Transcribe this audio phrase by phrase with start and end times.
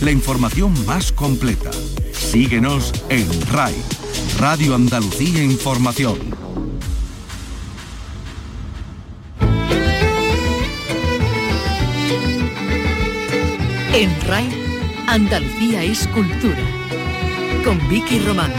[0.00, 1.70] la información más completa.
[2.12, 3.74] Síguenos en RAI,
[4.38, 6.18] Radio Andalucía Información.
[13.94, 14.48] En RAI,
[15.08, 16.58] Andalucía es cultura.
[17.64, 18.52] Con Vicky Román.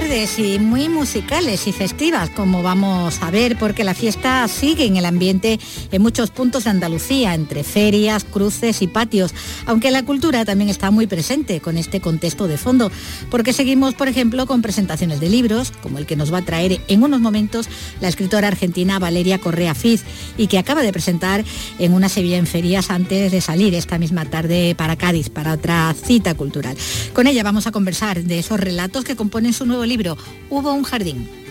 [0.00, 4.98] Tardes y muy musicales y festivas, como vamos a ver, porque la fiesta sigue en
[4.98, 5.58] el ambiente
[5.90, 10.90] en muchos puntos de Andalucía, entre ferias, cruces y patios, aunque la cultura también está
[10.90, 12.92] muy presente con este contexto de fondo,
[13.30, 16.78] porque seguimos, por ejemplo, con presentaciones de libros, como el que nos va a traer
[16.88, 17.66] en unos momentos
[18.02, 20.02] la escritora argentina Valeria Correa Fiz,
[20.36, 21.42] y que acaba de presentar
[21.78, 25.94] en una Sevilla en ferias antes de salir esta misma tarde para Cádiz, para otra
[25.94, 26.76] cita cultural.
[27.14, 30.16] Con ella vamos a conversar de esos relatos que componen en su nuevo libro
[30.50, 31.45] Hubo un jardín.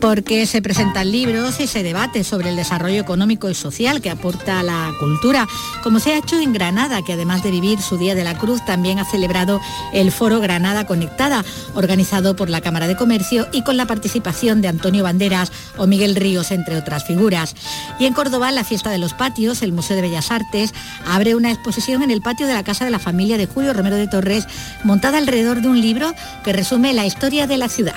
[0.00, 4.62] Porque se presentan libros y se debate sobre el desarrollo económico y social que aporta
[4.62, 5.46] la cultura,
[5.82, 8.64] como se ha hecho en Granada, que además de vivir su Día de la Cruz,
[8.64, 9.60] también ha celebrado
[9.92, 14.68] el Foro Granada Conectada, organizado por la Cámara de Comercio y con la participación de
[14.68, 17.54] Antonio Banderas o Miguel Ríos, entre otras figuras.
[17.98, 20.72] Y en Córdoba, la Fiesta de los Patios, el Museo de Bellas Artes,
[21.06, 23.96] abre una exposición en el patio de la Casa de la Familia de Julio Romero
[23.96, 24.46] de Torres,
[24.84, 26.12] montada alrededor de un libro
[26.44, 27.96] que resume la historia de la ciudad.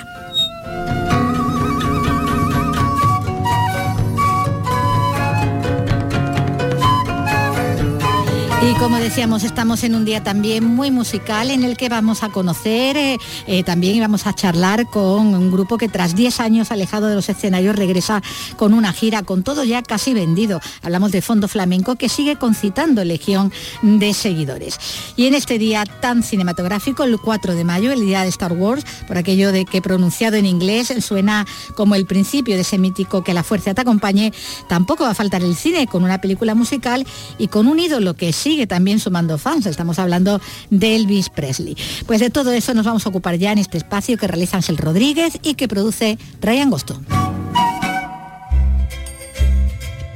[8.62, 12.28] Y como decíamos, estamos en un día también muy musical en el que vamos a
[12.28, 13.16] conocer eh,
[13.46, 17.30] eh, también vamos a charlar con un grupo que tras 10 años alejado de los
[17.30, 18.22] escenarios regresa
[18.58, 20.60] con una gira con todo ya casi vendido.
[20.82, 23.50] Hablamos de Fondo Flamenco que sigue concitando legión
[23.80, 24.78] de seguidores.
[25.16, 28.84] Y en este día tan cinematográfico, el 4 de mayo, el día de Star Wars,
[29.08, 33.32] por aquello de que pronunciado en inglés suena como el principio de ese mítico que
[33.32, 34.34] la fuerza te acompañe,
[34.68, 37.06] tampoco va a faltar el cine con una película musical
[37.38, 39.66] y con un ídolo que sí sigue también sumando fans.
[39.66, 41.76] Estamos hablando de Elvis Presley.
[42.04, 44.76] Pues de todo eso nos vamos a ocupar ya en este espacio que realiza Ángel
[44.76, 47.00] Rodríguez y que produce Ryan Gosto.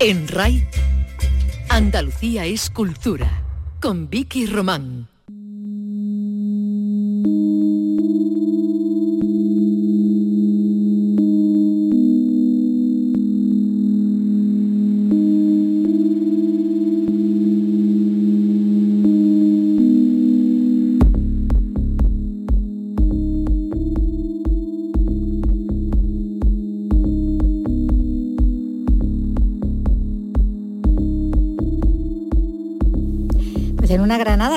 [0.01, 0.67] En RAI,
[1.69, 3.45] Andalucía es cultura,
[3.81, 5.14] con Vicky Román.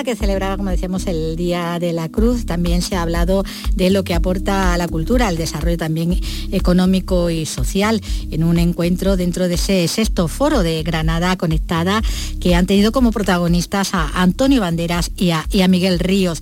[0.03, 3.43] Que celebraba, como decíamos, el Día de la Cruz, también se ha hablado
[3.73, 6.21] de lo que aporta a la cultura, al desarrollo también
[6.51, 7.99] económico y social,
[8.29, 12.03] en un encuentro dentro de ese sexto foro de Granada Conectada,
[12.39, 16.41] que han tenido como protagonistas a Antonio Banderas y a, Miguel Ríos.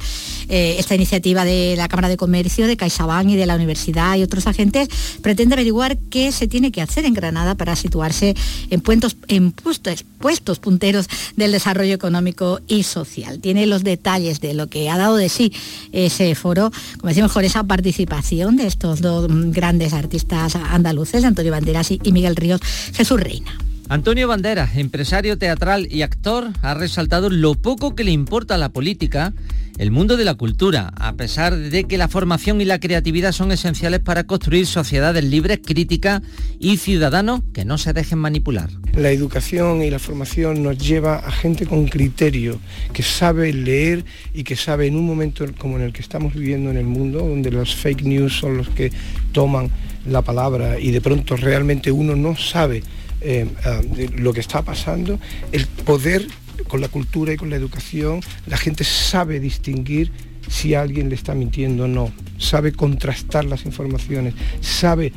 [0.49, 4.23] Eh, esta iniciativa de la Cámara de Comercio, de CaixaBank y de la Universidad y
[4.23, 4.89] otros agentes
[5.21, 8.35] pretende averiguar qué se tiene que hacer en Granada para situarse
[8.69, 8.83] en,
[9.27, 13.39] en puestos punteros del desarrollo económico y social.
[13.39, 15.51] Tiene los detalles de lo que ha dado de sí
[15.91, 21.91] ese foro, como decimos, con esa participación de estos dos grandes artistas andaluces, Antonio Banderas
[21.91, 22.61] y Miguel Ríos,
[22.93, 23.57] Jesús Reina.
[23.87, 29.31] Antonio Banderas, empresario teatral y actor, ha resaltado lo poco que le importa la política
[29.77, 33.51] el mundo de la cultura, a pesar de que la formación y la creatividad son
[33.51, 36.21] esenciales para construir sociedades libres, críticas
[36.59, 38.69] y ciudadanos que no se dejen manipular.
[38.93, 42.59] La educación y la formación nos lleva a gente con criterio,
[42.93, 46.71] que sabe leer y que sabe en un momento como en el que estamos viviendo
[46.71, 48.91] en el mundo, donde los fake news son los que
[49.33, 49.69] toman
[50.07, 52.83] la palabra y de pronto realmente uno no sabe
[53.21, 53.81] eh, ah,
[54.15, 55.19] lo que está pasando,
[55.51, 56.27] el poder
[56.67, 60.11] con la cultura y con la educación, la gente sabe distinguir
[60.47, 65.11] si alguien le está mintiendo o no, sabe contrastar las informaciones, sabe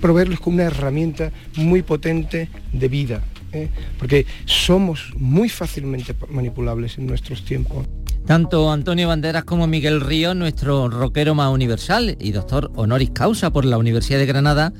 [0.00, 3.22] proveerles con una herramienta muy potente de vida,
[3.52, 3.68] ¿eh?
[3.98, 7.86] porque somos muy fácilmente manipulables en nuestros tiempos.
[8.26, 13.64] Tanto Antonio Banderas como Miguel Río, nuestro rockero más universal y doctor honoris causa por
[13.64, 14.72] la Universidad de Granada,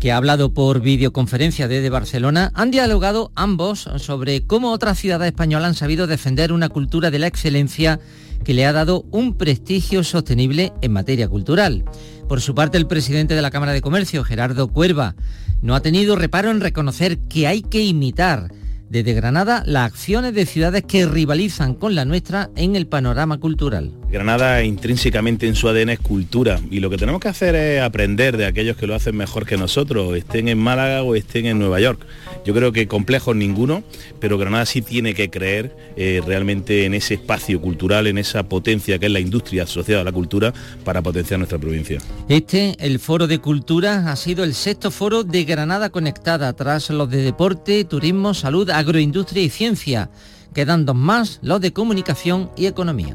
[0.00, 5.68] que ha hablado por videoconferencia desde Barcelona, han dialogado ambos sobre cómo otras ciudades españolas
[5.68, 8.00] han sabido defender una cultura de la excelencia
[8.42, 11.84] que le ha dado un prestigio sostenible en materia cultural.
[12.28, 15.14] Por su parte, el presidente de la Cámara de Comercio, Gerardo Cuerva,
[15.60, 18.50] no ha tenido reparo en reconocer que hay que imitar
[18.88, 23.99] desde Granada las acciones de ciudades que rivalizan con la nuestra en el panorama cultural.
[24.10, 28.36] Granada intrínsecamente en su ADN es cultura y lo que tenemos que hacer es aprender
[28.36, 31.78] de aquellos que lo hacen mejor que nosotros, estén en Málaga o estén en Nueva
[31.78, 32.04] York.
[32.44, 33.84] Yo creo que complejos ninguno,
[34.18, 38.98] pero Granada sí tiene que creer eh, realmente en ese espacio cultural, en esa potencia
[38.98, 40.52] que es la industria asociada a la cultura
[40.84, 42.00] para potenciar nuestra provincia.
[42.28, 47.08] Este, el Foro de Cultura, ha sido el sexto foro de Granada Conectada, tras los
[47.10, 50.10] de deporte, turismo, salud, agroindustria y ciencia.
[50.52, 53.14] Quedan dos más, los de comunicación y economía.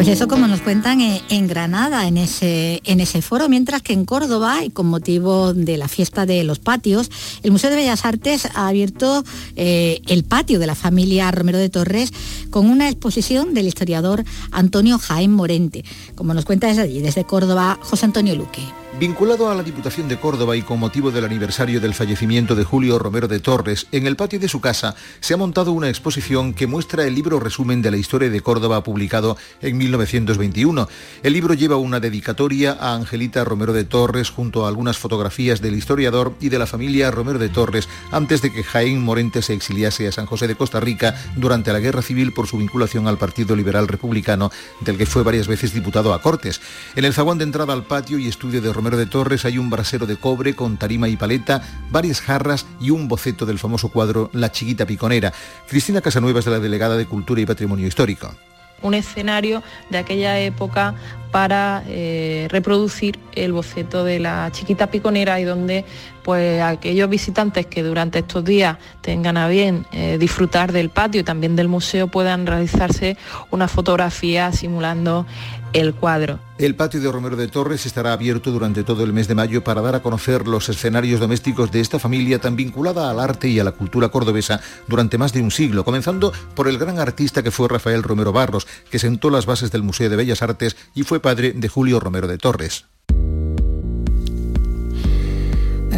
[0.00, 4.06] Pues eso como nos cuentan en Granada, en ese, en ese foro, mientras que en
[4.06, 7.10] Córdoba, y con motivo de la fiesta de los patios,
[7.42, 9.22] el Museo de Bellas Artes ha abierto
[9.56, 12.14] eh, el patio de la familia Romero de Torres
[12.48, 15.84] con una exposición del historiador Antonio Jaén Morente.
[16.14, 18.62] Como nos cuenta desde allí, desde Córdoba, José Antonio Luque.
[18.98, 22.98] Vinculado a la Diputación de Córdoba y con motivo del aniversario del fallecimiento de Julio
[22.98, 26.66] Romero de Torres, en el patio de su casa se ha montado una exposición que
[26.66, 30.88] muestra el libro resumen de la historia de Córdoba publicado en 1921.
[31.22, 35.76] El libro lleva una dedicatoria a Angelita Romero de Torres junto a algunas fotografías del
[35.76, 40.08] historiador y de la familia Romero de Torres antes de que Jaén Morente se exiliase
[40.08, 43.54] a San José de Costa Rica durante la Guerra Civil por su vinculación al Partido
[43.54, 44.50] Liberal Republicano,
[44.80, 46.60] del que fue varias veces diputado a Cortes.
[46.96, 49.68] En el zaguán de entrada al patio y estudio de Romero de Torres hay un
[49.68, 51.60] brasero de cobre con tarima y paleta,
[51.90, 55.34] varias jarras y un boceto del famoso cuadro La Chiquita Piconera.
[55.68, 58.34] Cristina Casanueva es de la delegada de Cultura y Patrimonio Histórico
[58.82, 60.94] un escenario de aquella época
[61.30, 65.84] para eh, reproducir el boceto de la chiquita piconera y donde
[66.24, 71.24] pues aquellos visitantes que durante estos días tengan a bien eh, disfrutar del patio y
[71.24, 73.16] también del museo puedan realizarse
[73.50, 75.24] una fotografía simulando
[75.72, 76.38] el cuadro.
[76.58, 79.80] El patio de Romero de Torres estará abierto durante todo el mes de mayo para
[79.80, 83.64] dar a conocer los escenarios domésticos de esta familia tan vinculada al arte y a
[83.64, 87.68] la cultura cordobesa durante más de un siglo, comenzando por el gran artista que fue
[87.68, 91.52] Rafael Romero Barros, que sentó las bases del Museo de Bellas Artes y fue padre
[91.52, 92.86] de Julio Romero de Torres.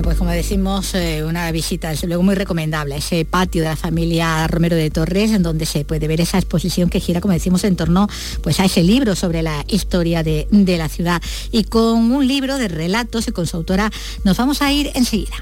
[0.00, 4.46] Pues como decimos, eh, una visita desde luego muy recomendable, ese patio de la familia
[4.48, 7.76] Romero de Torres, en donde se puede ver esa exposición que gira, como decimos, en
[7.76, 8.08] torno
[8.42, 11.22] pues, a ese libro sobre la historia de, de la ciudad.
[11.50, 13.90] Y con un libro de relatos y con su autora
[14.24, 15.36] nos vamos a ir enseguida.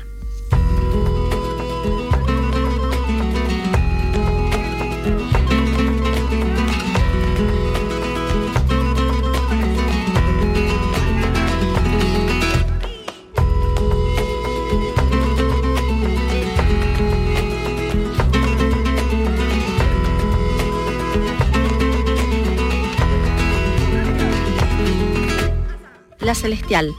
[26.40, 26.92] Celestial.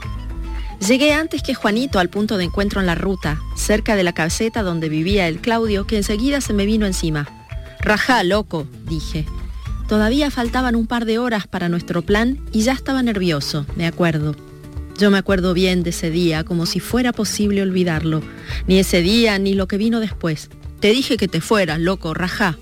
[0.88, 4.64] Llegué antes que Juanito al punto de encuentro en la ruta, cerca de la caseta
[4.64, 7.28] donde vivía el Claudio, que enseguida se me vino encima.
[7.80, 9.26] Rajá, loco, dije.
[9.88, 14.36] Todavía faltaban un par de horas para nuestro plan y ya estaba nervioso, me acuerdo.
[14.98, 18.22] Yo me acuerdo bien de ese día, como si fuera posible olvidarlo.
[18.68, 20.50] Ni ese día, ni lo que vino después.
[20.80, 22.58] Te dije que te fueras, loco, rajá.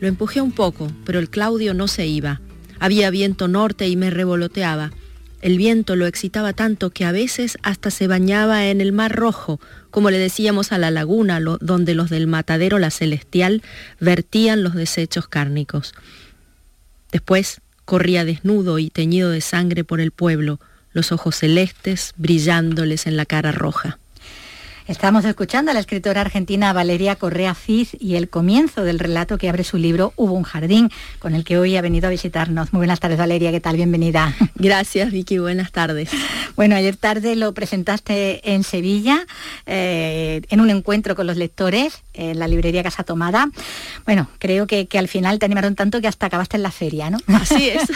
[0.00, 2.40] Lo empujé un poco, pero el Claudio no se iba.
[2.80, 4.92] Había viento norte y me revoloteaba.
[5.40, 9.60] El viento lo excitaba tanto que a veces hasta se bañaba en el mar rojo,
[9.90, 13.62] como le decíamos a la laguna donde los del matadero La Celestial
[14.00, 15.94] vertían los desechos cárnicos.
[17.12, 20.60] Después corría desnudo y teñido de sangre por el pueblo,
[20.92, 23.98] los ojos celestes brillándoles en la cara roja.
[24.88, 29.50] Estamos escuchando a la escritora argentina Valeria Correa Fiz y el comienzo del relato que
[29.50, 32.72] abre su libro Hubo un jardín, con el que hoy ha venido a visitarnos.
[32.72, 33.76] Muy buenas tardes, Valeria, ¿qué tal?
[33.76, 34.34] Bienvenida.
[34.54, 36.08] Gracias, Vicky, buenas tardes.
[36.56, 39.26] Bueno, ayer tarde lo presentaste en Sevilla,
[39.66, 43.50] eh, en un encuentro con los lectores, en la librería Casa Tomada.
[44.06, 47.18] Bueno, creo que, al final te animaron tanto que hasta acabaste en la feria, ¿no?
[47.26, 47.82] Así es.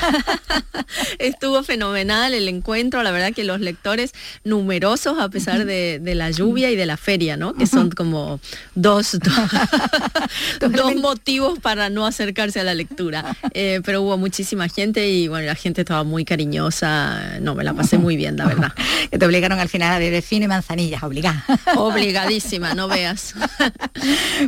[1.19, 4.13] Estuvo fenomenal el encuentro, la verdad que los lectores
[4.45, 7.55] numerosos a pesar de, de la lluvia y de de la feria, ¿no?
[7.55, 8.41] Que son como
[8.75, 9.19] dos,
[10.61, 13.37] dos, motivos para no acercarse a la lectura.
[13.55, 17.39] Eh, pero hubo muchísima gente y bueno, la gente estaba muy cariñosa.
[17.41, 18.73] No, me la pasé muy bien, la verdad.
[19.11, 21.45] que te obligaron al final a beber fino y manzanillas, obligada.
[21.77, 23.35] Obligadísima, no veas.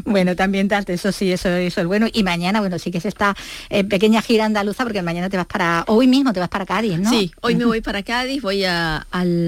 [0.04, 2.06] bueno, también eso sí, eso, eso es bueno.
[2.12, 3.36] Y mañana, bueno, sí que es esta
[3.70, 6.98] eh, pequeña gira andaluza, porque mañana te vas para, hoy mismo te vas para Cádiz,
[6.98, 7.10] ¿no?
[7.10, 9.04] Sí, hoy me voy para Cádiz, voy al,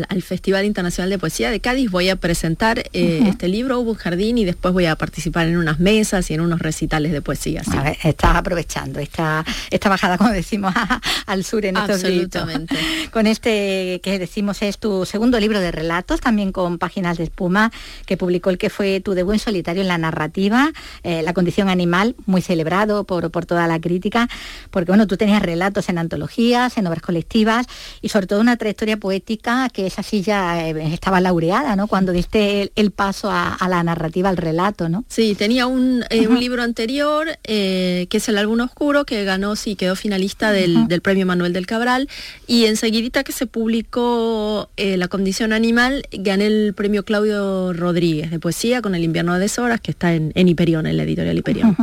[0.08, 3.96] al Festival Internacional de Poesía de Cádiz, voy a presentar eh, este libro, Hubo un
[3.96, 7.62] jardín, y después voy a participar en unas mesas y en unos recitales de poesía.
[8.02, 10.74] estás aprovechando esta, esta bajada, como decimos,
[11.26, 12.76] al sur en estos Absolutamente.
[13.12, 17.72] Con este que decimos es tu segundo libro de relatos, también con páginas de espuma,
[18.04, 21.68] que publicó el que fue tu debut en solitario en la narrativa, eh, La condición
[21.68, 24.28] animal, muy celebrado por, por toda la crítica,
[24.70, 27.66] porque bueno, tú tenías relatos en antologías, en obras colectivas
[28.00, 31.86] y sobre todo una trayectoria poética que esa sí ya eh, estaba laureada, ¿no?
[31.86, 35.04] Cuando diste el, paso a, la narrativa, al relato, ¿no?
[35.08, 39.96] Sí, tenía un, eh, libro anterior, que es El álbum oscuro, que ganó, sí, quedó
[39.96, 42.08] finalista del, del premio Manuel del Cabral,
[42.46, 48.82] y enseguidita que se publicó La condición animal, gané el premio Claudio Rodríguez de poesía
[48.82, 51.76] con El invierno de deshoras, que está en, en Hiperión, en la editorial Hiperión.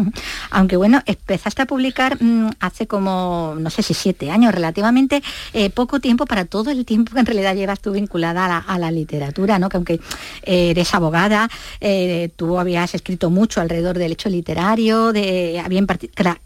[0.49, 5.23] Aunque bueno, empezaste a publicar mm, hace como, no sé si siete años, relativamente
[5.53, 8.91] eh, poco tiempo para todo el tiempo que en realidad llevas tú vinculada a la,
[8.91, 9.69] literatura, ¿no?
[9.69, 9.99] Que aunque
[10.43, 11.49] eh, eres abogada,
[11.81, 15.83] eh, tú habías escrito mucho alrededor del hecho literario, de, había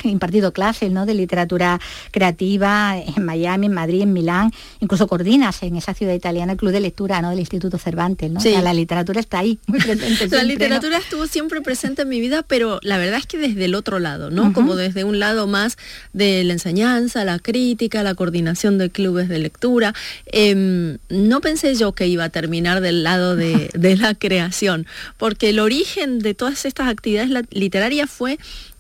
[0.03, 1.05] impartido clases ¿no?
[1.05, 1.79] de literatura
[2.12, 6.72] creativa en Miami, en Madrid, en Milán, incluso coordinas en esa ciudad italiana el Club
[6.72, 7.29] de Lectura ¿no?
[7.29, 8.39] del Instituto Cervantes, ¿no?
[8.62, 10.27] la literatura está ahí, muy presente.
[10.36, 13.75] la literatura estuvo siempre presente en mi vida, pero la verdad es que desde el
[13.75, 14.53] otro lado, ¿no?
[14.53, 15.77] Como desde un lado más
[16.13, 19.93] de la enseñanza, la crítica, la coordinación de clubes de lectura.
[20.25, 24.87] Em, no pensé yo que iba a terminar del lado de, de la creación,
[25.17, 28.37] porque el origen de todas estas actividades literarias fue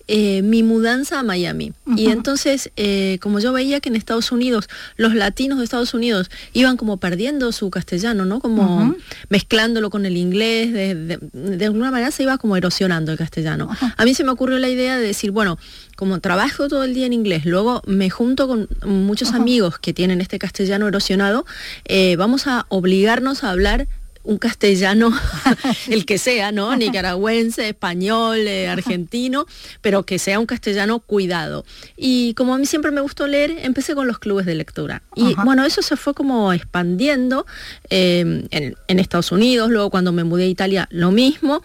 [0.09, 1.73] eh, mi mudanza a Miami.
[1.97, 6.29] Y entonces, eh, como yo veía que en Estados Unidos, los latinos de Estados Unidos
[6.53, 8.39] iban como perdiendo su castellano, ¿no?
[8.39, 8.95] Como
[9.27, 13.69] mezclándolo con el inglés, de, alguna manera se iba como erosionando el castellano.
[13.97, 15.59] A mí se me ocurrió la idea de decir, bueno,
[15.97, 20.21] como trabajo todo el día en inglés, luego me junto con muchos amigos que tienen
[20.21, 21.45] este castellano erosionado,
[21.83, 23.89] eh, vamos a obligarnos a hablar
[24.27, 25.11] un castellano,
[25.89, 26.75] el que sea, ¿no?
[26.75, 29.47] Nicaragüense, español, eh, argentino,
[29.81, 31.65] pero que sea un castellano cuidado.
[31.95, 35.01] Y como a mí siempre me gustó leer, empecé con los clubes de lectura.
[35.15, 37.45] Y bueno, eso se fue como expandiendo
[37.89, 41.63] eh, en, en Estados Unidos, luego cuando me mudé a Italia, lo mismo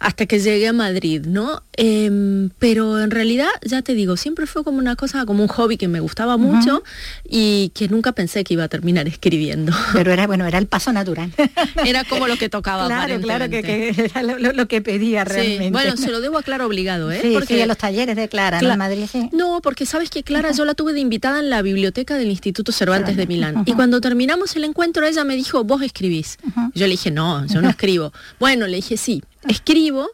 [0.00, 1.62] hasta que llegué a Madrid, ¿no?
[1.82, 5.78] Em, pero en realidad, ya te digo, siempre fue como una cosa, como un hobby
[5.78, 6.82] que me gustaba mucho
[7.26, 9.72] y que nunca pensé que iba a terminar escribiendo.
[9.94, 11.32] Pero era, bueno, era el paso natural.
[11.86, 12.86] era como lo que tocaba.
[12.86, 15.70] Claro, claro, que, era lo, que pedía realmente.
[15.70, 17.20] Bueno, se lo debo a Clara obligado, ¿eh?
[17.22, 19.30] Sí, porque a los talleres de Clara, en Madrid, sí.
[19.32, 22.72] No, porque sabes que Clara yo la tuve de invitada en la biblioteca del Instituto
[22.72, 23.62] Cervantes de Milán.
[23.64, 26.38] Y cuando terminamos el encuentro, ella me dijo, vos escribís.
[26.74, 28.12] Yo le dije, no, yo no escribo.
[28.38, 30.10] Bueno, le dije, sí, escribo,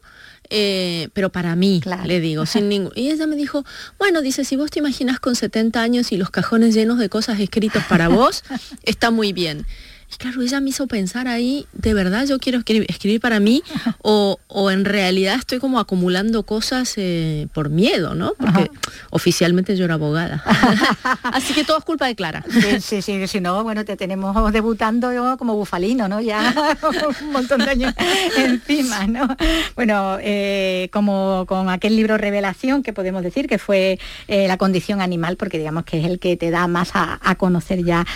[0.50, 2.92] eh, pero para mí, le digo, sin ningún...
[2.94, 3.64] Y ella me dijo,
[3.98, 7.40] bueno, dice, si vos te imaginas con 70 años y los cajones llenos de cosas
[7.40, 8.44] escritas para vos,
[8.82, 9.66] está muy bien.
[10.12, 13.62] Y claro, ella me hizo pensar ahí, ¿de verdad yo quiero escribir, para mí?
[14.02, 14.38] O,
[14.70, 18.32] en realidad estoy como acumulando cosas eh, por miedo, ¿no?
[18.38, 18.70] Porque
[19.10, 20.44] oficialmente yo era abogada.
[21.22, 22.44] Así que todo es culpa de Clara.
[22.80, 26.20] Sí, sí, si no, bueno, te tenemos debutando como bufalino, ¿no?
[26.20, 26.54] Ya
[27.20, 27.94] un montón de años
[28.36, 29.28] encima, ¿no?
[29.74, 33.98] Bueno, eh, como con aquel libro Revelación, que podemos decir que fue
[34.28, 37.34] eh, La condición animal, porque digamos que es el que te da más a, a
[37.34, 38.06] conocer ya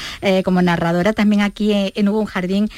[0.45, 2.69] como narradora, también aquí en Hugo un Jardín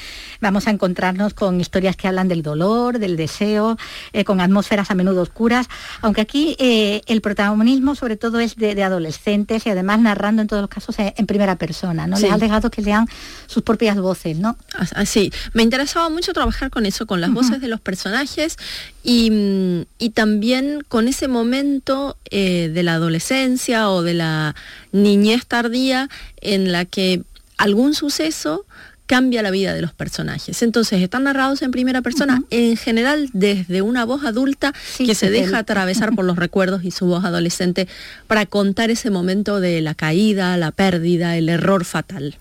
[0.41, 3.77] vamos a encontrarnos con historias que hablan del dolor, del deseo,
[4.11, 5.67] eh, con atmósferas a menudo oscuras,
[6.01, 10.61] aunque aquí eh, el protagonismo sobre todo es de, adolescentes y además narrando en todos
[10.61, 12.19] los casos en, primera persona, ¿no?
[12.19, 13.07] Les ha dejado que lean
[13.47, 14.57] sus propias voces, ¿no?
[14.95, 18.57] Así, me interesaba mucho trabajar con eso, con las voces de los personajes
[19.03, 24.55] y, también con ese momento eh, de la adolescencia o de la
[24.91, 26.09] niñez tardía
[26.41, 27.23] en la que
[27.57, 28.65] algún suceso
[29.05, 30.61] cambia la vida de los personajes.
[30.61, 35.59] Entonces están narrados en primera persona, en general desde una voz adulta que se deja
[35.59, 37.87] atravesar por los recuerdos y su voz adolescente
[38.27, 42.37] para contar ese momento de la caída, la pérdida, el error fatal.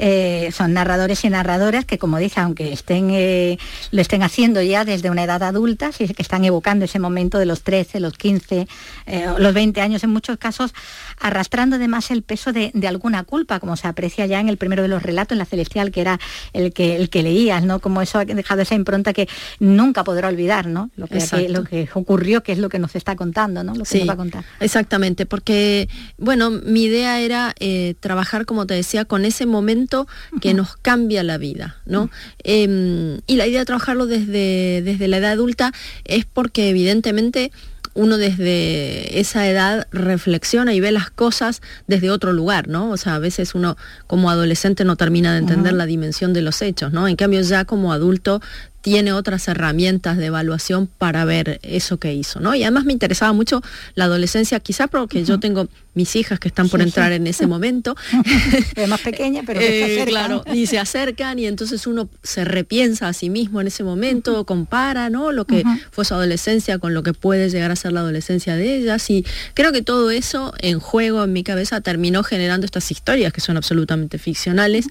[0.00, 3.58] Eh, son narradores y narradoras que, como dice, aunque estén, eh,
[3.90, 7.46] lo estén haciendo ya desde una edad adulta, sí que están evocando ese momento de
[7.46, 8.68] los 13, los 15,
[9.06, 10.72] eh, los 20 años en muchos casos,
[11.18, 14.88] arrastrando además el peso de, alguna culpa, como se aprecia ya en el primero de
[14.88, 16.20] los relatos, en la celestial, que era
[16.52, 17.80] el que, el que leías, ¿no?
[17.80, 20.90] Como eso ha dejado esa impronta que nunca podrá olvidar, ¿no?
[20.96, 23.74] Lo que, lo que ocurrió, que es lo que nos está contando, ¿no?
[23.74, 24.44] Lo que nos va a contar.
[24.60, 27.52] Exactamente, porque, bueno, mi idea era
[28.00, 30.06] trabajar, como te decía, con ese momento
[30.40, 32.10] que nos cambia la vida, ¿no?
[32.44, 35.72] Em, y la idea de trabajarlo desde, desde la edad adulta
[36.04, 37.50] es porque evidentemente
[37.98, 42.90] uno desde esa edad reflexiona y ve las cosas desde otro lugar, ¿no?
[42.90, 46.62] O sea, a veces uno como adolescente no termina de entender la dimensión de los
[46.62, 47.08] hechos, ¿no?
[47.08, 48.40] En cambio ya como adulto
[48.80, 52.54] tiene otras herramientas de evaluación para ver eso que hizo, ¿no?
[52.54, 53.62] Y además me interesaba mucho
[53.94, 57.96] la adolescencia, quizá porque yo tengo mis hijas que están por entrar en ese momento.
[58.76, 63.12] es más pequeña, pero eh, claro, y se acercan y entonces uno se repiensa a
[63.12, 65.32] sí mismo en ese momento, compara, ¿no?
[65.32, 68.76] Lo que fue su adolescencia con lo que puede llegar a ser la adolescencia de
[68.76, 69.10] ellas.
[69.10, 73.40] Y creo que todo eso en juego en mi cabeza terminó generando estas historias que
[73.40, 74.86] son absolutamente ficcionales,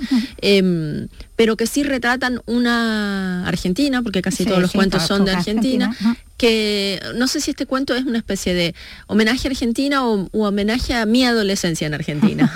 [1.38, 5.96] pero que sí retratan una Argentina, porque casi todos los cuentos son de Argentina,
[6.36, 8.74] que no sé si este cuento es una especie de
[9.06, 12.52] homenaje a Argentina o, homenaje a mi adolescencia en Argentina.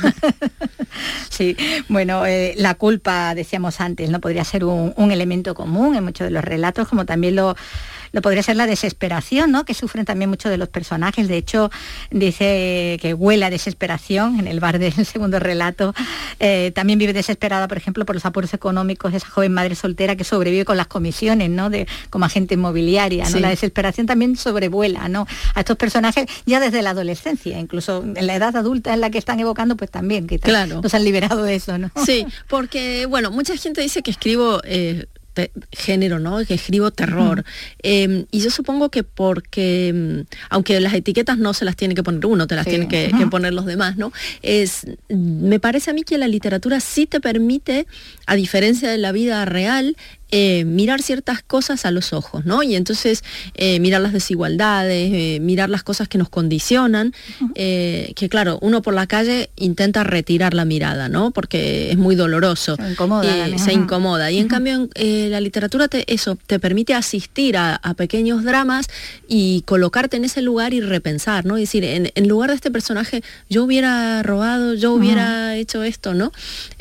[1.29, 1.55] sí,
[1.89, 6.31] bueno, eh, la culpa, decíamos antes, no podría ser un elemento común en muchos de
[6.31, 7.55] los relatos, como también lo
[8.11, 9.65] lo podría ser la desesperación, ¿no?
[9.65, 11.27] que sufren también muchos de los personajes.
[11.27, 11.71] De hecho,
[12.09, 15.93] dice que huele a desesperación en el bar del segundo relato.
[16.39, 20.15] Eh, también vive desesperada, por ejemplo, por los apuros económicos de esa joven madre soltera
[20.15, 21.69] que sobrevive con las comisiones, ¿no?
[21.69, 23.29] De, como agente inmobiliaria.
[23.29, 23.39] ¿no?
[23.39, 25.27] La desesperación también sobrevuela ¿no?
[25.53, 29.17] a estos personajes ya desde la adolescencia, incluso en la edad adulta en la que
[29.17, 30.81] están evocando, pues también, que claro.
[30.81, 31.77] nos han liberado de eso.
[31.77, 31.91] ¿no?
[32.05, 34.61] Sí, porque, bueno, mucha gente dice que escribo...
[34.63, 35.05] Eh,
[35.71, 36.45] género, ¿no?
[36.45, 37.43] Que escribo terror.
[37.81, 42.03] Em, y yo supongo que porque, em, aunque las etiquetas no se las tiene que
[42.03, 44.11] poner uno, te las tienen que, poner los demás, ¿no?
[44.41, 47.87] Es, me parece a mí que la literatura sí te permite,
[48.25, 49.95] a diferencia de la vida real,
[50.33, 52.63] eh, mirar ciertas cosas a los ojos, ¿no?
[52.63, 53.21] Y entonces
[53.55, 57.13] eh, mirar las desigualdades, eh, mirar las cosas que nos condicionan,
[57.53, 61.31] que claro, uno por la calle intenta retirar la mirada, ¿no?
[61.31, 62.77] Porque es muy doloroso.
[62.77, 63.57] Se incomoda.
[63.57, 64.31] se incomoda.
[64.31, 68.87] Y en cambio la literatura te, eso, te permite asistir a, pequeños dramas
[69.27, 71.57] y colocarte en ese lugar y repensar, ¿no?
[71.57, 76.31] Es decir, en, lugar de este personaje, yo hubiera robado, yo hubiera hecho esto, ¿no?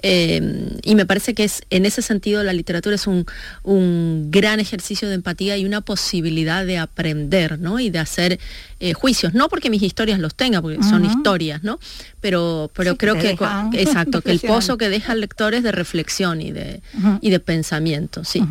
[0.03, 3.27] y me parece que es en ese sentido la literatura es un,
[3.63, 7.81] un gran ejercicio de empatía y una posibilidad de aprender, ¿no?
[7.81, 8.41] Y de hacer
[8.81, 11.79] eh, juicios, no porque mis historias los tenga, porque son historias, ¿no?
[12.21, 13.31] Pero, pero creo que,
[13.75, 16.81] exacto, que el pozo que deja el lector es de reflexión y de,
[17.21, 18.43] y de pensamiento, sí.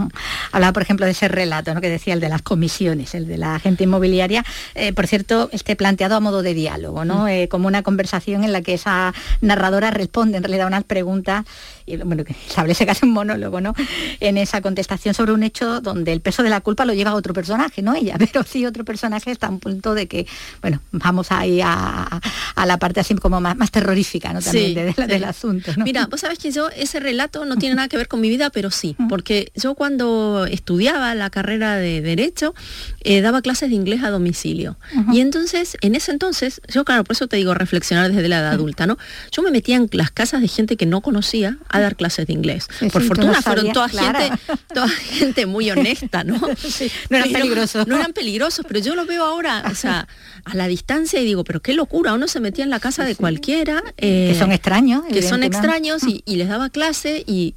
[0.51, 1.81] Hablaba, por ejemplo, de ese relato, ¿no?
[1.81, 4.45] Que decía el de las comisiones, el de la agente inmobiliaria,
[4.75, 7.27] eh, por cierto, este planteado a modo de diálogo, ¿no?
[7.27, 11.45] Eh, como una conversación en la que esa narradora responde en realidad unas preguntas,
[11.86, 13.74] y bueno, que establece casi un monólogo, ¿no?
[14.19, 17.15] En esa contestación sobre un hecho donde el peso de la culpa lo lleva a
[17.15, 20.19] otro personaje, no ella, pero sí otro personaje está a un punto de que
[20.62, 22.20] bueno, vamos ahí a,
[22.66, 24.42] la parte así como más, más terrorífica, ¿no?
[24.42, 25.72] También del asunto.
[25.77, 28.50] Mira, vos sabés que yo, ese relato no tiene nada que ver con mi vida,
[28.50, 32.53] pero sí, porque yo cuando estudiaba la carrera de Derecho,
[33.01, 34.77] eh, daba clases de inglés a domicilio.
[35.12, 38.51] Y entonces, en ese entonces, yo claro, por eso te digo reflexionar desde la edad
[38.51, 38.98] adulta, ¿no?
[39.32, 42.34] Yo me metía en las casas de gente que no conocía a dar clases de
[42.34, 42.68] inglés.
[42.92, 44.32] por fortuna fueron toda gente,
[44.74, 46.40] toda gente muy honesta, ¿no?
[47.10, 47.88] no eran peligrosos.
[47.88, 50.08] No eran peligrosos, pero yo lo veo ahora, o sea,
[50.45, 53.15] a la distancia y digo, pero qué locura, uno se metía en la casa de
[53.15, 53.83] cualquiera.
[53.98, 55.03] que son extraños.
[55.11, 57.55] Que son extraños y, y, les daba clase y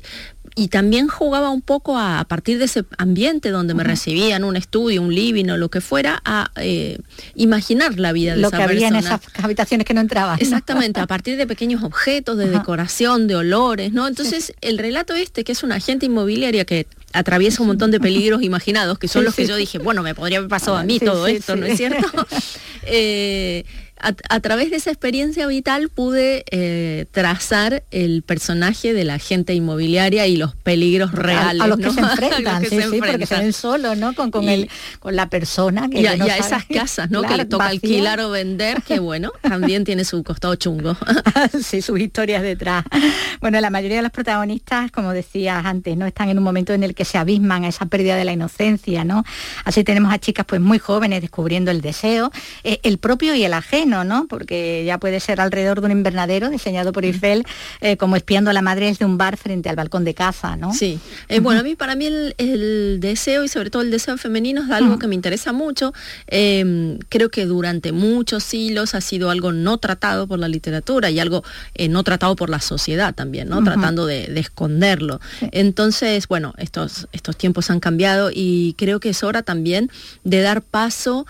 [0.54, 5.02] y también jugaba un poco a, partir de ese ambiente donde me recibían, un estudio,
[5.02, 6.98] un living o lo que fuera, a eh,
[7.34, 10.38] imaginar la vida de lo que había en esas habitaciones que no entraban.
[10.40, 14.06] Exactamente, a partir de pequeños objetos, de decoración, de olores, ¿no?
[14.06, 18.42] Entonces, el relato este, que es una agente inmobiliaria que atraviesa un montón de peligros
[18.42, 21.26] imaginados, que son los que yo dije, bueno, me podría haber pasado a mí todo
[21.26, 22.06] esto, ¿no es cierto?
[22.86, 23.64] eh,
[24.02, 30.26] a, través de esa experiencia vital pude eh, trazar el personaje de la gente inmobiliaria
[30.26, 31.62] y los peligros reales.
[31.62, 34.14] A, los que se enfrentan, sí, sí, porque se ven solos, ¿no?
[34.14, 37.22] Con, con, el, con la persona que, y, a, esas casas, ¿no?
[37.22, 40.96] que le toca alquilar o vender, que bueno, también tiene su costado chungo.
[41.62, 42.84] sí, sus historias detrás.
[43.40, 46.06] Bueno, la mayoría de los protagonistas, como decías antes, ¿no?
[46.06, 49.04] Están en un momento en el que se abisman a esa pérdida de la inocencia,
[49.04, 49.24] ¿no?
[49.64, 52.32] Así tenemos a chicas pues muy jóvenes descubriendo el deseo,
[52.64, 54.26] eh, el propio y el ajeno ¿no?
[54.26, 57.44] Porque ya puede ser alrededor de un invernadero diseñado por Eiffel,
[57.80, 60.72] eh, como espiando a la madre desde un bar frente al balcón de casa, ¿no?
[60.72, 60.98] Sí.
[61.28, 64.70] Eh, bueno, a mí para mí el, deseo y sobre todo el deseo femenino es
[64.70, 65.92] algo que me interesa mucho.
[66.26, 71.20] Em, creo que durante muchos siglos ha sido algo no tratado por la literatura y
[71.20, 73.62] algo eh, no tratado por la sociedad también, ¿no?
[73.62, 75.20] Tratando de, esconderlo.
[75.52, 79.90] Entonces, bueno, estos, estos tiempos han cambiado y creo que es hora también
[80.24, 81.26] de dar paso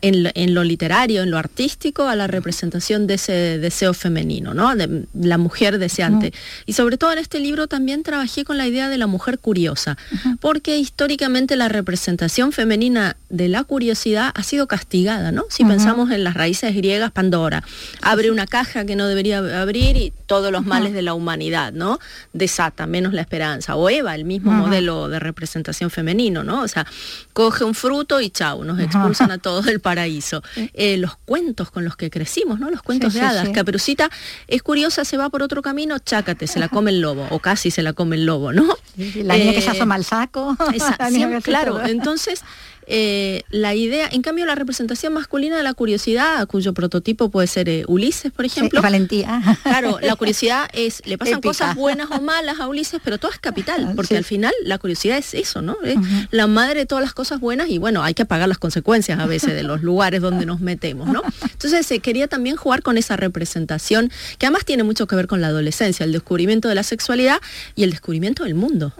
[0.00, 4.74] en, lo, literario, en lo artístico, a la representación de ese deseo femenino, ¿no?
[4.76, 6.32] de la mujer deseante.
[6.66, 9.96] Y sobre todo en este libro también trabajé con la idea de la mujer curiosa,
[10.40, 15.44] porque históricamente la representación femenina de la curiosidad ha sido castigada, ¿no?
[15.48, 17.62] Si pensamos en las raíces griegas, Pandora
[18.02, 21.98] abre una caja que no debería abrir y todos los males de la humanidad, ¿no?
[22.32, 23.76] Desata, menos la esperanza.
[23.76, 26.62] O Eva, el mismo modelo de representación femenino, ¿no?
[26.62, 26.86] O sea,
[27.32, 30.42] coge un fruto y chao, nos expulsan a todos del paraíso.
[30.74, 32.70] Eh, los cuentos con los que crecimos, ¿no?
[32.70, 33.48] Los cuentos de hadas.
[33.50, 34.10] Caperucita
[34.48, 37.70] es curiosa, se va por otro camino, chácate, se la come el lobo, o casi
[37.70, 38.76] se la come el lobo, ¿no?
[38.96, 40.56] La niña que se asoma al saco.
[41.42, 42.42] claro, entonces
[42.86, 47.68] eh, la idea, en cambio la representación masculina de la curiosidad, cuyo prototipo puede ser
[47.68, 48.80] eh, Ulises, por ejemplo.
[48.80, 49.42] valentía.
[49.62, 53.38] Claro, la curiosidad es, le pasan cosas buenas o malas a Ulises, pero todo es
[53.38, 55.76] capital, porque al final la curiosidad es eso, ¿no?
[55.82, 55.96] Es
[56.30, 59.26] la madre de todas las cosas buenas y bueno, hay que pagar las consecuencias a
[59.26, 61.22] veces de los lugares donde nos metemos, ¿no?
[61.42, 65.40] Entonces se quería también jugar con esa representación, que además tiene mucho que ver con
[65.40, 67.40] la adolescencia, el descubrimiento de la sexualidad
[67.74, 68.92] y el descubrimiento del mundo.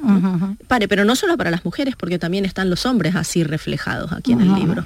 [0.67, 3.76] Pare, pero no solo para las mujeres, porque también están los hombres así reflejados
[4.17, 4.85] aquí en el libro.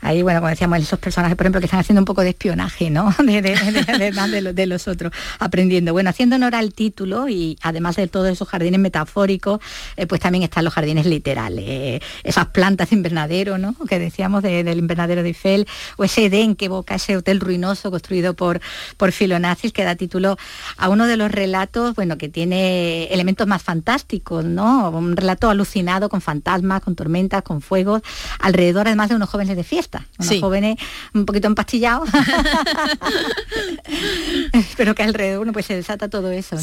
[0.00, 2.90] Ahí, bueno, como decíamos, esos personajes, por ejemplo, que están haciendo un poco de espionaje,
[2.90, 3.14] ¿no?
[3.22, 5.92] De, los otros, aprendiendo.
[5.92, 9.60] Bueno, haciendo honor al título y además de todos esos jardines metafóricos,
[9.96, 13.74] eh, pues también están los jardines literales, eh, esas plantas de invernadero, ¿no?
[13.88, 15.66] Que decíamos del invernadero de Eiffel,
[15.96, 18.60] o ese Edén que evoca ese hotel ruinoso construido por,
[18.96, 20.36] por Filonazis, que da título
[20.76, 24.90] a uno de los relatos, bueno, que tiene elementos más fantásticos, ¿no?
[24.90, 28.02] Un relato alucinado con fantasmas, con tormentas, con fuegos,
[28.38, 30.76] alrededor además de unos jóvenes de fiesta, unos jóvenes
[31.14, 32.08] un poquito empastillados,
[34.76, 36.56] pero que alrededor uno pues se desata todo eso.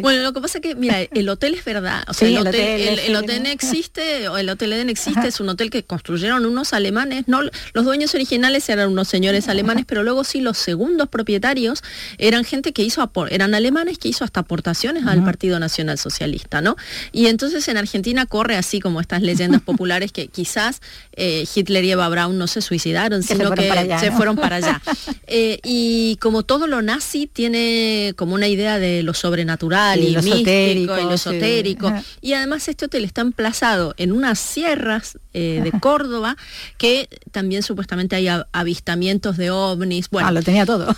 [0.00, 2.98] Bueno, lo que pasa es que, mira, el hotel es verdad, o sea, el, hotel,
[2.98, 7.24] el, hotel existe, o el Hotel Eden existe, es un hotel que construyeron unos alemanes,
[7.26, 11.82] no los dueños originales eran unos señores alemanes, pero luego sí los segundos propietarios
[12.18, 16.76] eran gente que hizo, eran alemanes que hizo hasta aportaciones al Partido Nacional Socialista, ¿no?
[17.12, 20.80] Y entonces en Argentina corre así como estas leyendas populares que quizás
[21.12, 24.80] eh, Hitler y Eva Braun no se suicidaron, sino que se fueron para allá.
[25.30, 30.22] Eh, y como todo lo nazi tiene como una idea de lo sobrenatural y, lo
[30.22, 31.92] místico y lo esotérico.
[32.22, 36.36] Y además este hotel está emplazado en unas sierras eh, de Córdoba
[36.78, 40.10] que también supuestamente hay avistamientos de ovnis.
[40.10, 40.94] Bueno, ah, lo tenía todo.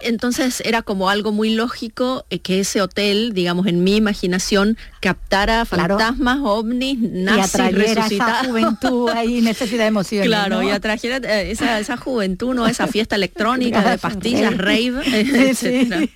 [0.00, 6.38] entonces era como algo muy lógico que ese hotel, digamos, en mi imaginación, captara fantasmas,
[6.42, 10.28] ovnis, nazis, y juventud ahí, necesidad de emociones.
[10.28, 12.66] Claro, y atrajera eh, esa, juventud, ¿no?
[12.66, 14.94] Esa fiesta electrónica de pastillas, rave,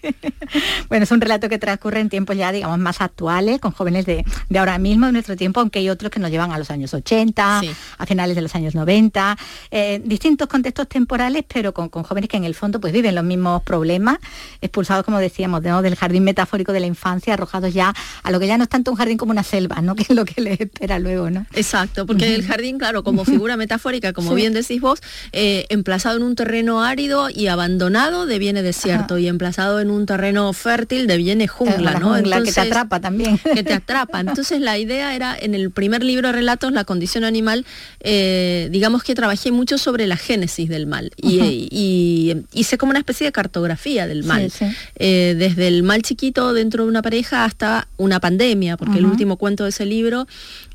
[0.89, 4.25] Bueno, es un relato que transcurre en tiempos ya, digamos, más actuales, con jóvenes de,
[4.57, 7.10] ahora mismo, de nuestro tiempo, aunque hay otros que nos llevan a los años 80,
[7.13, 9.37] a finales de los años 90,
[9.71, 13.63] eh, distintos contextos temporales, pero con, jóvenes que en el fondo pues viven los mismos
[13.63, 14.19] problemas,
[14.61, 18.59] expulsados, como decíamos, del jardín metafórico de la infancia, arrojados ya a lo que ya
[18.59, 19.95] no es tanto un jardín como una selva, ¿no?
[20.01, 21.47] Que es lo que les espera luego, ¿no?
[21.53, 26.23] Exacto, porque el jardín, claro, como figura metafórica, como bien decís vos, eh, emplazado en
[26.23, 31.99] un terreno árido y abandonado deviene desierto y emplazado en un terreno fértil deviene jungla,
[31.99, 32.15] ¿no?
[32.15, 33.39] Jungla, que te atrapa también.
[33.39, 34.21] Que te atrapa.
[34.21, 37.65] Entonces la idea era, en el primer libro de relatos, La condición animal,
[38.01, 41.11] eh, digamos que trabajé mucho sobre la génesis del mal.
[41.17, 44.53] Y, hice como una especie de cartografía del mal.
[44.97, 49.39] Eh, desde el mal chiquito dentro de una pareja hasta una pandemia, porque el último
[49.39, 50.27] cuento de ese libro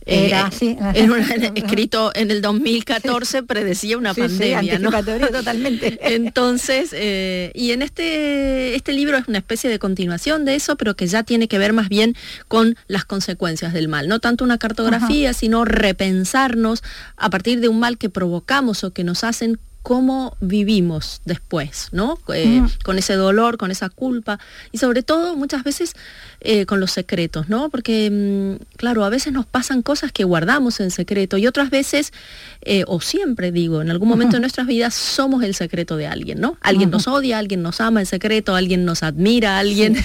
[0.06, 4.92] era, eh, eh, escrito en el 2014 predecía una pandemia, ¿no?
[4.92, 6.00] totalmente.
[6.14, 10.96] Entonces, eh, y en este, este libro es una especie de continuación de eso, pero
[10.96, 12.16] que ya tiene que ver más bien
[12.48, 16.84] con las consecuencias del mal, no tanto una cartografía, sino repensarnos
[17.18, 22.18] a partir de un mal que provocamos o que nos hacen cómo vivimos después, ¿no?
[22.34, 24.40] Eh, con ese dolor, con esa culpa
[24.72, 25.94] y sobre todo muchas veces
[26.42, 27.70] eh, con los secretos, ¿no?
[27.70, 32.14] Porque, mm, claro, a veces nos pasan cosas que guardamos en secreto y otras veces,
[32.62, 36.42] eh, o siempre digo, en algún momento de nuestras vidas somos el secreto de alguien,
[36.42, 36.58] ¿no?
[36.62, 39.96] Alguien nos odia, alguien nos ama en secreto, alguien nos admira, alguien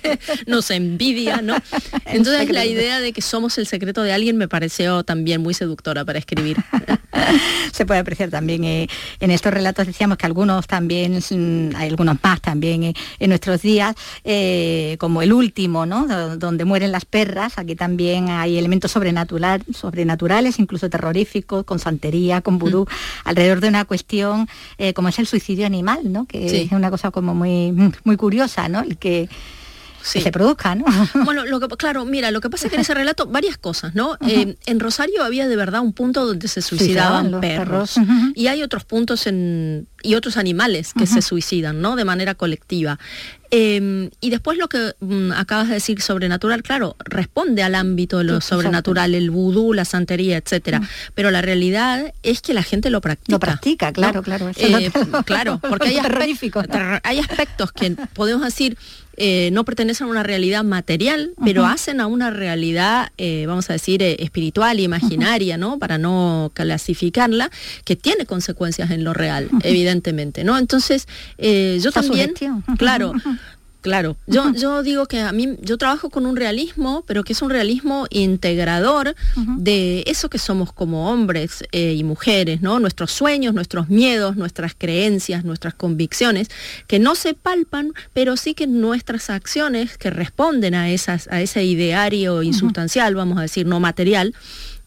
[0.46, 1.56] nos envidia, ¿no?
[2.04, 6.04] Entonces la idea de que somos el secreto de alguien me pareció también muy seductora
[6.04, 6.58] para escribir.
[7.72, 8.88] Se puede apreciar también en
[9.20, 13.62] en estos relatos decíamos que algunos también, mm, hay algunos más también eh, en nuestros
[13.62, 13.94] días,
[14.24, 16.06] eh, como el último, ¿no?
[16.36, 22.58] donde mueren las perras, aquí también hay elementos sobrenatural, sobrenaturales, incluso terroríficos, con santería, con
[22.58, 22.86] vudú,
[23.24, 26.26] alrededor de una cuestión eh, como es el suicidio animal, ¿no?
[26.26, 27.72] que es una cosa como muy,
[28.04, 28.80] muy curiosa, ¿no?
[28.80, 29.28] el que
[30.02, 30.84] se produzca, ¿no?
[31.24, 33.94] Bueno, lo que, claro, mira, lo que pasa es que en ese relato varias cosas,
[33.94, 34.16] ¿no?
[34.26, 37.96] Eh, en Rosario había de verdad un punto donde se suicidaban perros,
[38.34, 41.96] y hay otros puntos en y otros animales que se suicidan, ¿no?
[41.96, 42.98] De manera colectiva.
[43.52, 48.24] Em, y después lo que mm, acabas de decir sobrenatural, claro, responde al ámbito de
[48.24, 50.80] lo sobrenatural, el vudú, la santería, etcétera.
[51.14, 53.34] Pero la realidad es que la gente lo practica.
[53.34, 54.50] Lo practica, claro, claro.
[54.56, 54.90] Eh,
[55.24, 56.64] claro, porque hay aspectos,
[57.02, 58.78] hay aspectos que podemos decir
[59.16, 63.74] eh, no pertenecen a una realidad material, pero hacen a una realidad, eh, vamos a
[63.74, 65.78] decir, espiritual, imaginaria, ¿no?
[65.78, 67.50] Para no clasificarla,
[67.84, 70.58] que tiene consecuencias en lo real, evidentemente, ¿no?
[70.58, 71.06] Entonces,
[71.38, 72.34] yo también,
[72.78, 73.12] claro,
[73.80, 77.40] Claro, yo, yo digo que a mí, yo trabajo con un realismo, pero que es
[77.40, 79.14] un realismo integrador
[79.56, 82.78] de eso que somos como hombres eh, y mujeres, ¿no?
[82.78, 86.50] Nuestros sueños, nuestros miedos, nuestras creencias, nuestras convicciones,
[86.86, 91.64] que no se palpan, pero sí que nuestras acciones que responden a, esas, a ese
[91.64, 94.34] ideario insustancial, vamos a decir, no material,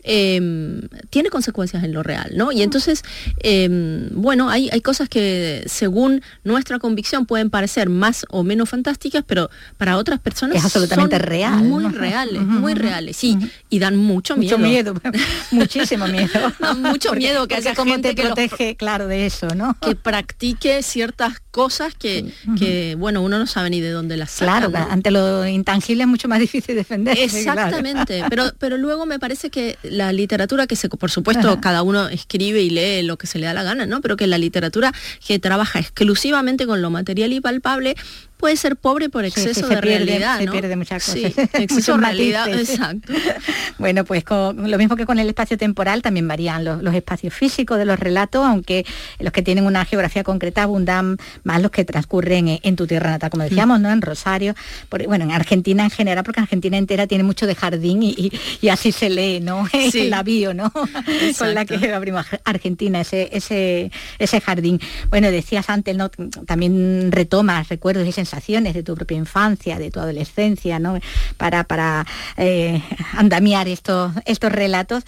[0.05, 2.51] Em, tiene consecuencias en lo real, ¿no?
[2.51, 3.03] Y entonces,
[3.37, 9.23] em, bueno, hay, hay, cosas que según nuestra convicción pueden parecer más o menos fantásticas,
[9.25, 11.63] pero para otras personas es absolutamente son real.
[11.63, 13.37] Muy reales, muy reales, sí,
[13.69, 14.57] y dan mucho miedo.
[14.57, 14.93] Mucho miedo,
[15.51, 16.29] muchísimo miedo.
[16.59, 19.77] dan mucho miedo que haya gente te protege, claro, de eso, ¿no?
[19.79, 22.25] Que practique ciertas cosas que,
[22.57, 24.67] que, bueno, uno no sabe ni de dónde las saca.
[24.67, 27.17] Claro, ante lo intangible es mucho más difícil defender.
[27.17, 32.07] Exactamente, pero, pero luego me parece que la literatura que se, por supuesto, cada uno
[32.09, 34.01] escribe y lee lo que se le da la gana, ¿no?
[34.01, 34.91] Pero que la literatura
[35.25, 37.95] que trabaja exclusivamente con lo material y palpable
[38.43, 40.37] puede ser pobre por exceso de realidad.
[40.37, 41.31] Se pierde muchas cosas.
[41.53, 43.13] exceso de realidad, exacto.
[43.77, 47.85] bueno, pues lo mismo que con el espacio temporal, también varían los, espacios físicos de
[47.85, 48.85] los relatos, aunque
[49.19, 53.29] los que tienen una geografía concreta abundan más los que transcurren en, tu tierra natal,
[53.29, 53.89] como decíamos, ¿no?
[53.89, 54.55] En Rosario,
[54.89, 58.29] bueno, en Argentina en general, porque Argentina entera tiene mucho de jardín y,
[58.67, 59.69] así se lee, ¿no?
[59.93, 60.09] Sí.
[60.09, 60.71] la bio, ¿no?
[61.37, 64.81] con la que abrimos Argentina, ese, ese, ese jardín.
[65.09, 66.09] Bueno, decías antes, ¿no?
[66.09, 68.32] También retomas recuerdos y sensaciones
[68.73, 70.99] de tu propia infancia, de tu adolescencia, ¿no?
[71.37, 72.05] para, para
[72.37, 72.81] eh,
[73.13, 75.03] andamiar estos, estos relatos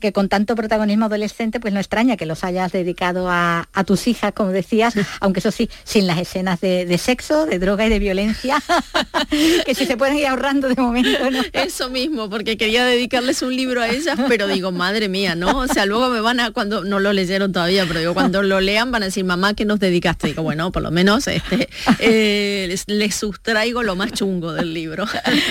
[0.00, 4.32] que con tanto protagonismo adolescente, pues no extraña que los hayas dedicado a, tus hijas,
[4.32, 8.56] como decías, aunque eso sí, sin las escenas de, sexo, de droga y de violencia,
[9.64, 11.30] que si se pueden ir ahorrando de momento.
[11.30, 11.40] ¿no?
[11.52, 15.58] Eso mismo, porque quería dedicarles un libro a ellas, pero digo, madre mía, ¿no?
[15.58, 18.60] O sea, luego me van a, cuando no lo leyeron todavía, pero digo, cuando lo
[18.60, 20.28] lean van a decir, mamá, ¿qué nos dedicaste?
[20.28, 21.68] Digo, bueno, por lo menos este,
[22.00, 25.04] eh, les, sustraigo lo más chungo del libro.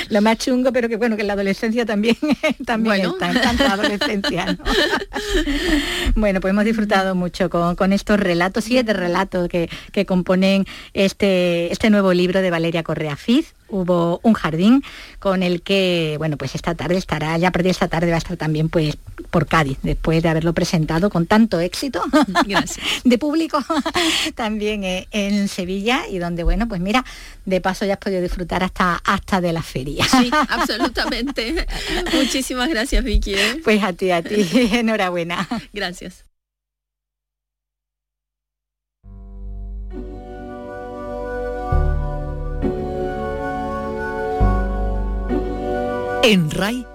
[0.09, 2.17] lo más chungo, pero que bueno, que en la adolescencia también,
[2.65, 4.34] también está, en tanta adolescencia.
[6.15, 11.89] bueno, pues hemos disfrutado mucho con, estos relatos, siete relatos que, que componen este, este
[11.89, 14.83] nuevo libro de Valeria Correa Fiz, hubo un jardín
[15.19, 18.37] con el que, bueno, pues esta tarde estará, ya perdí esta tarde va a estar
[18.37, 18.97] también pues
[19.31, 22.03] por Cádiz, después de haberlo presentado con tanto éxito
[23.03, 23.59] de público
[24.35, 27.03] también eh, en Sevilla y donde, bueno, pues mira,
[27.45, 30.05] de paso ya has podido disfrutar hasta, hasta de la feria.
[30.05, 31.65] Sí, absolutamente.
[32.13, 33.35] Muchísimas gracias, Vicky.
[33.35, 33.61] ¿eh?
[33.63, 35.47] Pues a ti, a ti, enhorabuena.
[35.73, 36.25] Gracias.
[46.27, 46.87] En RAI,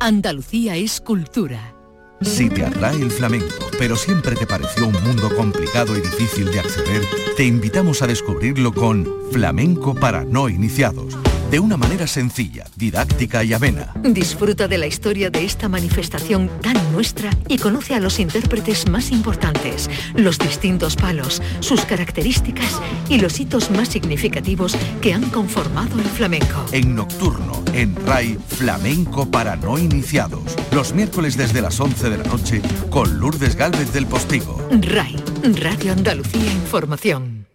[0.00, 1.74] Andalucía es cultura.
[2.22, 6.60] Si te atrae el flamenco, pero siempre te pareció un mundo complicado y difícil de
[6.60, 7.02] acceder,
[7.36, 11.18] te invitamos a descubrirlo con Flamenco para no iniciados
[11.50, 13.92] de una manera sencilla, didáctica y amena.
[14.02, 19.10] Disfruta de la historia de esta manifestación tan nuestra y conoce a los intérpretes más
[19.10, 26.04] importantes, los distintos palos, sus características y los hitos más significativos que han conformado el
[26.04, 26.64] flamenco.
[26.72, 30.56] En Nocturno, en RAI, Flamenco para no iniciados.
[30.72, 34.68] Los miércoles desde las 11 de la noche con Lourdes Gálvez del Postigo.
[34.70, 35.16] RAI,
[35.60, 37.46] Radio Andalucía Información.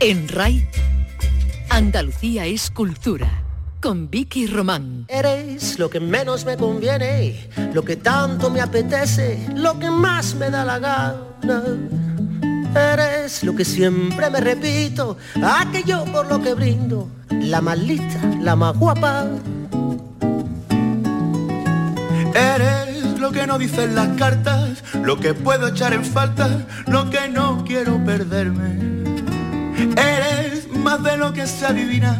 [0.00, 0.68] En RAI,
[1.72, 3.44] Andalucía es cultura.
[3.80, 5.06] Con Vicky Román.
[5.08, 10.50] Eres lo que menos me conviene, lo que tanto me apetece, lo que más me
[10.50, 11.62] da la gana.
[12.76, 18.54] Eres lo que siempre me repito, aquello por lo que brindo, la más lista, la
[18.54, 19.24] más guapa.
[22.34, 27.30] Eres lo que no dicen las cartas, lo que puedo echar en falta, lo que
[27.30, 28.92] no quiero perderme.
[29.96, 30.31] Eres
[30.82, 32.18] más de lo que se adivina,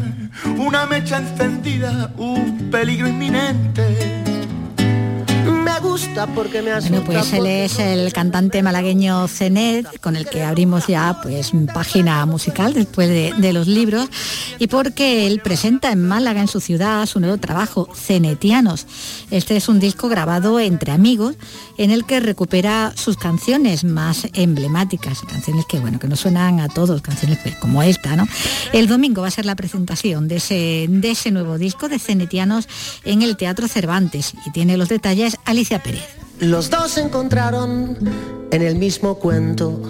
[0.56, 4.31] una mecha encendida, un peligro inminente.
[5.82, 7.00] Gusta porque me asusta.
[7.00, 12.24] Bueno, pues él es el cantante malagueño Zenet, con el que abrimos ya pues página
[12.24, 14.08] musical después de, de los libros,
[14.58, 18.86] y porque él presenta en Málaga, en su ciudad, su nuevo trabajo, Cenetianos.
[19.30, 21.34] Este es un disco grabado entre amigos
[21.78, 26.68] en el que recupera sus canciones más emblemáticas, canciones que bueno, que nos suenan a
[26.68, 28.28] todos, canciones pues, como esta, ¿no?
[28.72, 32.68] El domingo va a ser la presentación de ese, de ese nuevo disco de Cenetianos
[33.04, 36.08] en el Teatro Cervantes y tiene los detalles Alicia Pérez.
[36.40, 37.96] Los dos se encontraron
[38.50, 39.80] en el mismo cuento.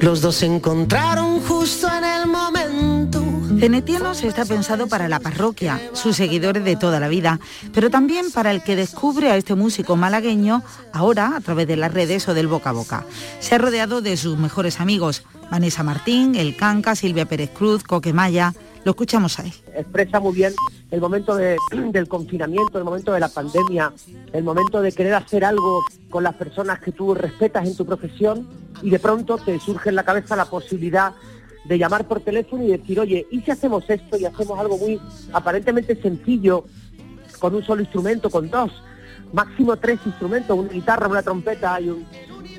[0.00, 3.22] Los dos se encontraron justo en el momento.
[3.60, 7.38] Cenetianos está pensado para la parroquia, sus seguidores de toda la vida,
[7.72, 11.94] pero también para el que descubre a este músico malagueño ahora a través de las
[11.94, 13.06] redes o del boca a boca.
[13.38, 18.52] Se ha rodeado de sus mejores amigos, Vanessa Martín, El Canca, Silvia Pérez Cruz, Coquemaya.
[18.84, 19.52] Lo escuchamos ahí.
[19.76, 20.52] Expresa muy bien
[20.90, 21.56] el momento de-
[21.92, 23.92] del confinamiento, el momento de la pandemia,
[24.32, 28.48] el momento de querer hacer algo con las personas que tú respetas en tu profesión
[28.82, 31.12] y de pronto te surge en la cabeza la posibilidad
[31.64, 35.00] de llamar por teléfono y decir, oye, ¿y si hacemos esto y hacemos algo muy
[35.32, 36.64] aparentemente sencillo
[37.38, 38.72] con un solo instrumento, con dos,
[39.32, 42.04] máximo tres instrumentos, una guitarra, una trompeta y un,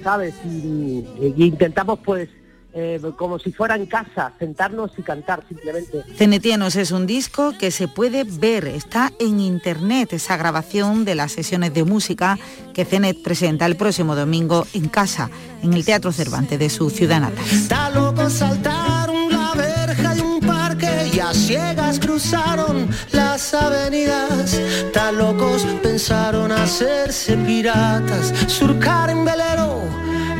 [0.01, 0.33] ¿sabes?
[0.45, 1.05] Y,
[1.35, 2.29] y intentamos pues
[2.73, 6.03] eh, como si fuera en casa, sentarnos y cantar simplemente.
[6.15, 11.33] Cenetianos es un disco que se puede ver, está en internet, esa grabación de las
[11.33, 12.39] sesiones de música
[12.73, 15.29] que Cenet presenta el próximo domingo en casa,
[15.61, 17.45] en el Teatro Cervantes de su ciudad natal.
[17.51, 24.59] Está loco saltaron la verja de un parque y a ciegas cruzaron las avenidas.
[24.91, 29.83] Tan locos pensaron hacerse piratas, surcar en velero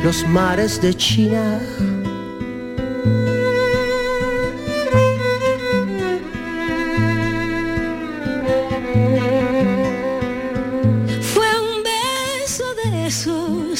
[0.02, 1.60] los mares de China.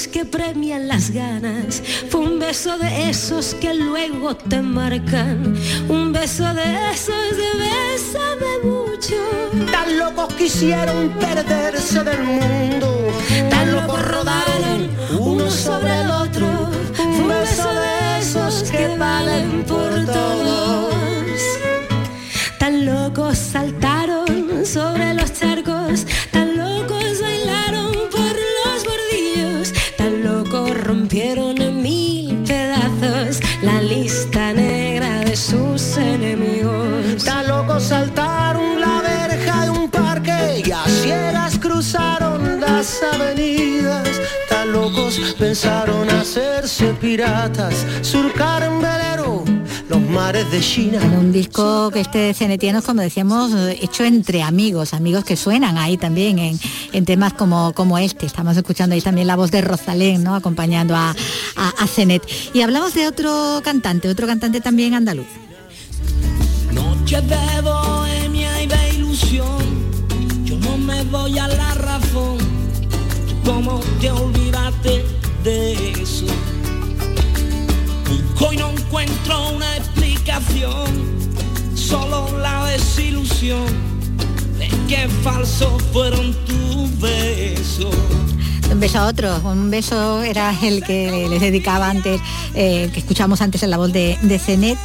[0.08, 1.82] Que premian las ganas.
[2.08, 5.56] Fue un beso de esos que luego te marcan.
[5.88, 7.54] Un beso de esos de
[8.42, 9.16] de mucho.
[9.70, 13.08] Tan locos quisieron perderse del mundo.
[13.50, 16.46] Tan locos rodaron uno sobre el otro.
[16.94, 21.40] Fue un beso de esos que valen por todos.
[22.58, 25.73] Tan locos saltaron sobre los charcos,
[41.84, 44.08] cruzaron las avenidas.
[44.48, 49.44] Tan locos pensaron hacerse piratas, surcar en velero
[49.90, 50.98] los mares de China.
[51.18, 56.38] Un disco que este cenetiano, como decíamos, hecho entre amigos, amigos que suenan ahí también
[56.38, 56.58] en,
[56.94, 58.24] en temas como, como este.
[58.24, 60.34] Estamos escuchando ahí también la voz de Rosalén, ¿no?
[60.34, 61.14] Acompañando a,
[61.56, 62.22] a, a Cenet.
[62.54, 65.26] Y hablamos de otro cantante, otro cantante también andaluz.
[66.72, 69.58] Noche de bohemia y de ilusión,
[70.44, 71.73] yo no me voy a la razón.
[73.44, 75.04] ¿Cómo te olvidaste
[75.42, 76.26] de eso?
[78.09, 80.87] Busco y no encuentro una explicación,
[81.74, 83.66] solo la desilusión
[84.59, 87.94] de que falsos fueron tus besos.
[88.70, 92.20] Un beso a otro, un beso era el que les dedicaba antes,
[92.55, 94.77] eh, que escuchamos antes en la voz de, de Cenet.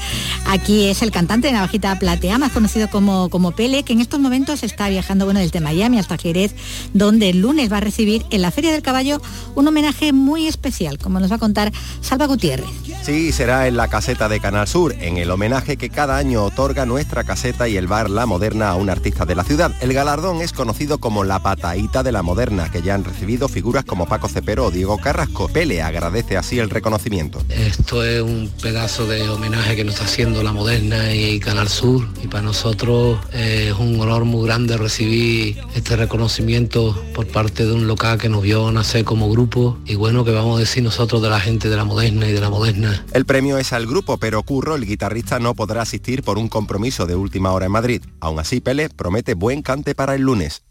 [0.48, 4.20] Aquí es el cantante de Navajita Platea, más conocido como, como Pele, que en estos
[4.20, 6.54] momentos está viajando bueno, desde Miami hasta Jerez,
[6.94, 9.22] donde el lunes va a recibir en la Feria del Caballo
[9.56, 12.70] un homenaje muy especial, como nos va a contar Salva Gutiérrez.
[13.02, 16.86] Sí, será en la caseta de Canal Sur, en el homenaje que cada año otorga
[16.86, 19.72] nuestra caseta y el bar La Moderna a un artista de la ciudad.
[19.82, 23.69] El galardón es conocido como la pataíta de la Moderna, que ya han recibido figuras
[23.70, 25.48] como Paco Cepero o Diego Carrasco.
[25.48, 27.44] Pele agradece así el reconocimiento.
[27.50, 32.08] Esto es un pedazo de homenaje que nos está haciendo La Moderna y Canal Sur
[32.24, 37.74] y para nosotros eh, es un honor muy grande recibir este reconocimiento por parte de
[37.74, 41.22] un local que nos vio nacer como grupo y bueno, que vamos a decir nosotros
[41.22, 43.06] de la gente de La Moderna y de La Moderna.
[43.14, 47.06] El premio es al grupo, pero Curro, el guitarrista, no podrá asistir por un compromiso
[47.06, 48.02] de última hora en Madrid.
[48.20, 50.64] Aún así, Pele promete buen cante para el lunes.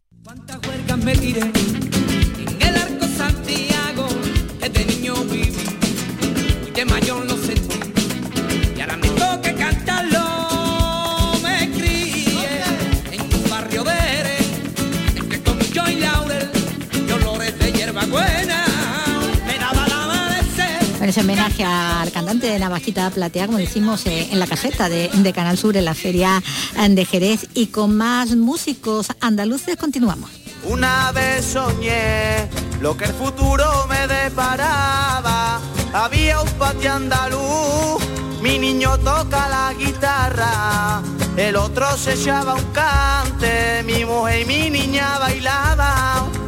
[0.64, 1.77] Juergas me tiré
[21.08, 25.08] Bueno, ese homenaje al cantante de Navajita Platea, como decimos, eh, en la caseta de,
[25.08, 26.42] de Canal Sur, en la feria
[26.76, 27.46] eh, de Jerez.
[27.54, 30.30] Y con más músicos andaluces continuamos.
[30.64, 32.46] Una vez soñé
[32.82, 35.62] lo que el futuro me deparaba.
[35.94, 38.02] Había un patio andaluz,
[38.42, 41.00] mi niño toca la guitarra,
[41.38, 46.47] el otro se echaba un cante, mi mujer y mi niña bailaban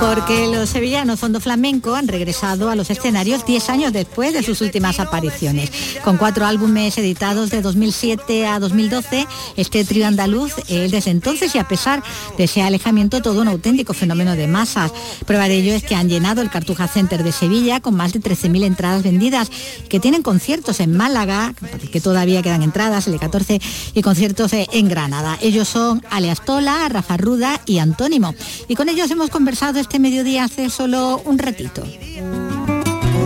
[0.00, 4.62] Porque los sevillanos Fondo Flamenco han regresado a los escenarios 10 años después de sus
[4.62, 5.70] últimas apariciones.
[6.02, 9.26] Con cuatro álbumes editados de 2007 a 2012,
[9.56, 12.02] este trío andaluz es desde entonces y a pesar
[12.38, 14.90] de ese alejamiento todo un auténtico fenómeno de masas.
[15.26, 18.20] Prueba de ello es que han llenado el Cartuja Center de Sevilla con más de
[18.20, 19.50] 13.000 entradas vendidas,
[19.90, 21.52] que tienen conciertos en Málaga,
[21.92, 23.60] que todavía quedan entradas, el de 14,
[23.92, 25.36] y conciertos en Granada.
[25.40, 28.32] Ellos son Aleastola, Rafa Ruda y Antónimo.
[28.68, 31.82] Y con ellos hemos conversado este mediodía hace solo un ratito.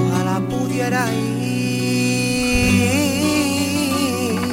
[0.09, 1.07] Ojalá pudiera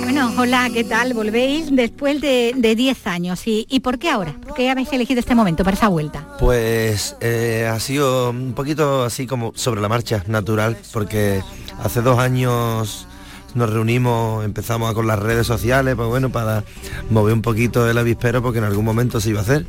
[0.03, 1.13] Bueno, hola, ¿qué tal?
[1.13, 3.47] Volvéis después de de 10 años.
[3.47, 4.35] ¿Y, ¿Y por qué ahora?
[4.45, 6.27] ¿Por qué habéis elegido este momento para esa vuelta?
[6.37, 11.41] Pues eh, ha sido un poquito así como sobre la marcha, natural, porque
[11.81, 13.07] hace dos años
[13.55, 16.63] nos reunimos, empezamos con las redes sociales, pues bueno, para
[17.09, 19.65] mover un poquito el avispero porque en algún momento se iba a hacer.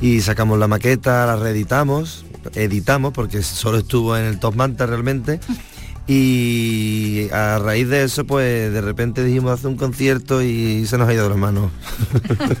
[0.00, 5.40] Y sacamos la maqueta, la reeditamos, editamos porque solo estuvo en el Top Manta realmente.
[6.10, 11.06] Y a raíz de eso, pues de repente dijimos hacer un concierto y se nos
[11.06, 11.70] ha ido de las manos.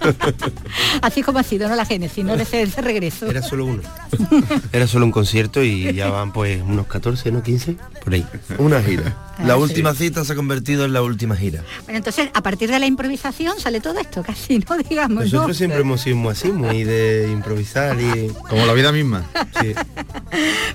[1.00, 1.74] Así como ha sido, ¿no?
[1.74, 2.36] La génesis, ¿no?
[2.36, 3.24] De ese, ese regreso.
[3.24, 3.82] Era solo uno.
[4.72, 7.42] Era solo un concierto y ya van pues unos 14, ¿no?
[7.42, 8.26] 15, por ahí.
[8.58, 9.16] Una gira.
[9.44, 11.62] La Ah, última cita se ha convertido en la última gira.
[11.84, 14.76] Bueno, entonces, a partir de la improvisación sale todo esto, casi, ¿no?
[14.78, 15.24] Digamos, ¿no?
[15.24, 18.28] Nosotros siempre hemos sido así, muy de improvisar y...
[18.48, 19.24] Como la vida misma.
[19.60, 19.74] Sí.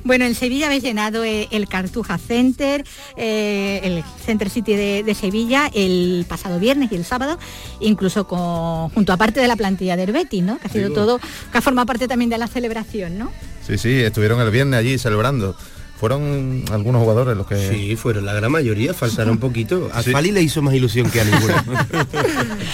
[0.03, 2.83] Bueno, en Sevilla habéis llenado eh, el Cartuja Center,
[3.15, 7.39] eh, el Center City de, de Sevilla el pasado viernes y el sábado,
[7.79, 10.57] incluso con, junto a parte de la plantilla del Betis, ¿no?
[10.59, 10.93] Que ha sido Sí.
[10.95, 11.19] todo,
[11.51, 13.31] que ha formado parte también de la celebración, ¿no?
[13.65, 15.55] Sí, sí, estuvieron el viernes allí celebrando.
[16.03, 17.55] Fueron algunos jugadores los que...
[17.55, 19.89] Sí, fueron la gran mayoría, faltaron un poquito.
[19.93, 20.11] A Sí.
[20.11, 21.53] Fali le hizo más ilusión que a ninguno.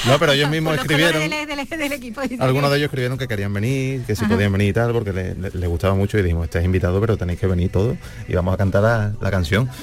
[0.08, 2.22] No, pero ellos mismos escribieron, del, del- del equipo.
[2.22, 4.34] dice algunos que- de ellos escribieron que querían venir, que si Ajá.
[4.34, 7.18] podían venir y tal, porque le- le- les gustaba mucho y dijimos, estáis invitados, pero
[7.18, 9.70] tenéis que venir todos y vamos a cantar la, la canción.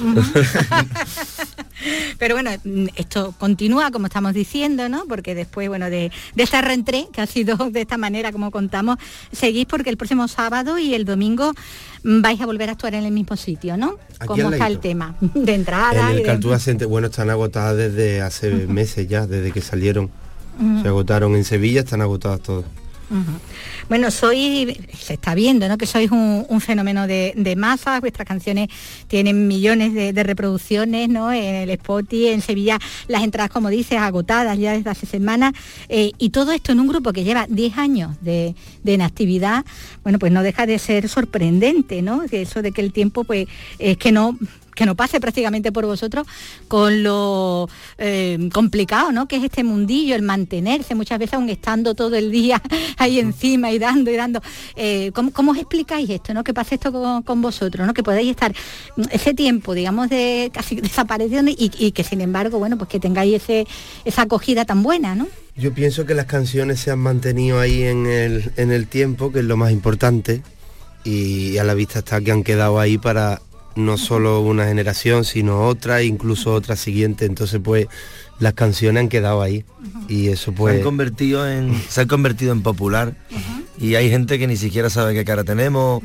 [2.18, 2.50] Pero bueno,
[2.96, 5.04] esto continúa, como estamos diciendo, ¿no?
[5.06, 8.96] Porque después, bueno, de, de esta reentré, que ha sido de esta manera como contamos,
[9.30, 11.52] seguís porque el próximo sábado y el domingo
[12.06, 13.96] vais a volver a actuar en el mismo sitio, ¿no?
[14.20, 15.16] Aquí ¿Cómo está el tema?
[15.34, 19.60] De entrada En el Cartuja Center, bueno, están agotadas desde hace meses ya, desde que
[19.60, 20.10] salieron.
[20.82, 22.64] Se agotaron en Sevilla, están agotadas todas.
[23.88, 25.78] Bueno, soy, se está viendo, ¿no?
[25.78, 28.68] Que sois un, fenómeno de, de masas, vuestras canciones
[29.06, 31.32] tienen millones de, reproducciones, ¿no?
[31.32, 35.52] En el Spotify, en Sevilla, las entradas, como dices, agotadas ya desde hace semanas,
[35.88, 39.64] eh, y todo esto en un grupo que lleva 10 años de, de inactividad,
[40.02, 42.22] bueno, pues no deja de ser sorprendente, ¿no?
[42.30, 43.46] Eso de que el tiempo, pues,
[43.78, 44.36] es que no
[44.76, 46.26] que no pase prácticamente por vosotros
[46.68, 47.68] con lo
[47.98, 49.26] eh, complicado ¿no?
[49.26, 52.62] que es este mundillo, el mantenerse muchas veces aún estando todo el día
[52.98, 54.40] ahí encima y dando y dando.
[54.76, 56.32] Eh, ¿cómo, cómo os explicáis esto?
[56.32, 56.44] ¿no?
[56.44, 57.94] Que pase esto con, con vosotros, ¿no?
[57.94, 58.52] que podáis estar
[58.96, 63.00] mm, ese tiempo, digamos, de casi desaparición y, y que sin embargo, bueno, pues que
[63.00, 63.66] tengáis ese,
[64.04, 65.26] esa acogida tan buena, ¿no?
[65.56, 69.38] Yo pienso que las canciones se han mantenido ahí en el, en el tiempo, que
[69.38, 70.42] es lo más importante,
[71.02, 73.40] y a la vista está que han quedado ahí para
[73.76, 77.24] no solo una generación, sino otra, incluso otra siguiente.
[77.26, 77.86] Entonces, pues,
[78.40, 79.64] las canciones han quedado ahí.
[80.08, 80.76] Y eso se pues.
[80.76, 83.14] han convertido en se han convertido en popular.
[83.78, 86.02] Y hay gente que ni siquiera sabe qué cara tenemos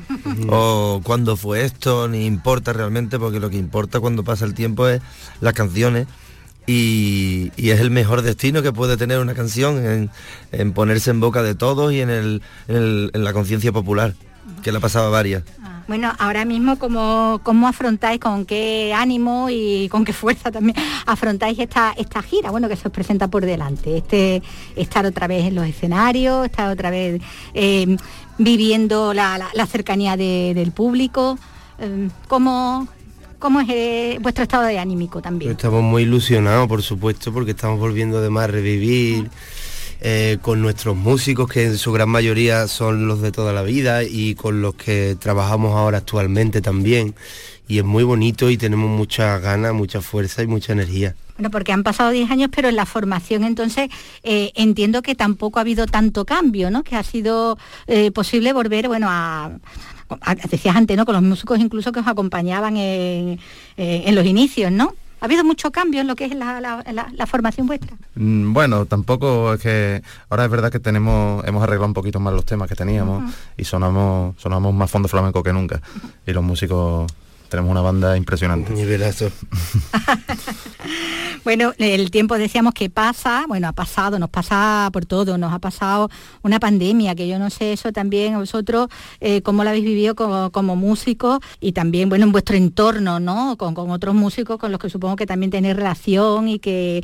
[0.50, 4.88] o cuándo fue esto ni importa realmente porque lo que importa cuando pasa el tiempo
[4.90, 5.02] es
[5.40, 6.08] las canciones.
[6.68, 10.10] Y, y es el mejor destino que puede tener una canción en,
[10.52, 14.14] en ponerse en boca de todos y en, el, en, el- en la conciencia popular
[14.62, 15.44] que le ha pasado a varias
[15.92, 21.60] Bueno, ahora mismo, ¿cómo, ¿cómo afrontáis, con qué ánimo y con qué fuerza también afrontáis
[21.60, 22.50] esta, esta gira?
[22.50, 23.98] Bueno, que se os presenta por delante.
[23.98, 24.42] Este,
[24.78, 27.22] estar otra vez en los escenarios, estar otra vez
[27.54, 27.98] eh,
[28.38, 31.38] viviendo la, la- la cercanía de- del público.
[31.78, 32.88] Eh, ¿Cómo,
[33.38, 35.52] cómo es eh, vuestro estado de anímico también?
[35.52, 39.30] Estamos muy ilusionados, por supuesto, porque estamos volviendo además a revivir
[40.04, 44.04] eh, con nuestros músicos, que en su gran mayoría son los de toda la vida,
[44.04, 47.14] y con los que trabajamos ahora actualmente también.
[47.68, 51.16] Y es muy bonito y tenemos muchas ganas, mucha fuerza y mucha energía.
[51.38, 53.90] Bueno, porque han pasado 10 años, pero en la formación entonces
[54.24, 56.84] eh, entiendo que tampoco ha habido tanto cambio, ¿no?
[56.84, 59.52] Que ha sido eh, posible volver, bueno, a,
[60.50, 61.06] decías antes, ¿no?
[61.06, 63.38] Con los músicos incluso que os acompañaban en
[64.16, 64.96] los inicios, ¿no?
[65.22, 67.96] ¿Ha habido mucho cambio en lo que es la, la- la- la formación vuestra?
[68.16, 72.34] Mm, Bueno, tampoco es que ahora es verdad que tenemos hemos arreglado un poquito más
[72.34, 75.80] los temas que teníamos y sonamos sonamos más fondo flamenco que nunca.
[76.28, 77.10] Y los músicos
[77.52, 78.74] tenemos una banda impresionante.
[81.44, 85.58] Bueno, el tiempo decíamos que pasa, bueno, ha pasado, nos pasa por todo, nos ha
[85.58, 86.08] pasado
[86.44, 88.90] una pandemia, que yo no sé eso también a vosotros,
[89.22, 93.58] eh, cómo lo habéis vivido como, como músicos y también, bueno, en vuestro entorno, ¿no?
[93.58, 97.04] Con, con otros músicos con los que supongo que también tenéis relación y que, eh,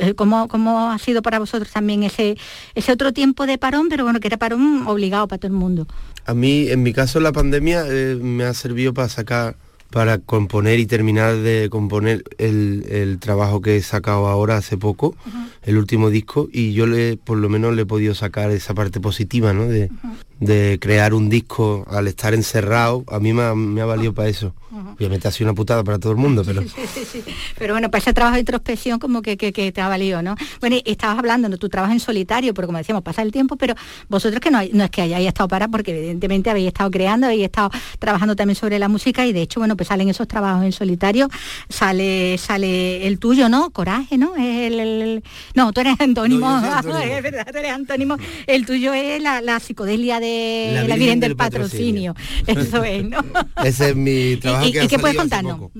[0.00, 2.36] eh, ¿cómo, ¿cómo ha sido para vosotros también ese,
[2.74, 5.86] ese otro tiempo de parón, pero bueno, que era parón obligado para todo el mundo?
[6.26, 9.56] A mí, en mi caso, la pandemia eh, me ha servido para sacar,
[9.90, 15.14] para componer y terminar de componer el, el trabajo que he sacado ahora hace poco,
[15.62, 19.00] el último disco, y yo le, por lo menos le he podido sacar esa parte
[19.00, 19.66] positiva, ¿no?
[19.66, 19.90] De,
[20.38, 24.28] de crear un disco al estar encerrado, a mí me ha, me ha valido para
[24.28, 24.54] eso.
[24.96, 26.62] Obviamente ha sido una putada para todo el mundo, pero...
[26.62, 27.22] Sí, sí, sí.
[27.58, 30.36] Pero bueno, para ese trabajo de introspección como que, que- que te ha valido, ¿no?
[30.60, 33.56] Bueno, y estabas hablando de tu trabajo en solitario, porque como decíamos, pasa el tiempo,
[33.56, 33.74] pero
[34.08, 37.44] vosotros que no, no es que hayáis estado para, porque evidentemente habéis estado creando, habéis
[37.44, 40.72] estado trabajando también sobre la música y de hecho, bueno, pues salen esos trabajos en
[40.72, 41.30] solitario,
[41.70, 43.70] sale sale el tuyo, ¿no?
[43.70, 44.36] Coraje, ¿no?
[44.36, 45.24] Es el, el-
[45.54, 48.18] no, tú eres antónimo, es verdad, tú eres antónimo.
[48.46, 52.14] El tuyo es la, la psicodelia de la, Virgen, del, patrocinio.
[52.46, 53.24] Eso es, ¿no?
[53.64, 55.70] Ese es mi trabajo ¿Y- que y ha qué puedes contarnos?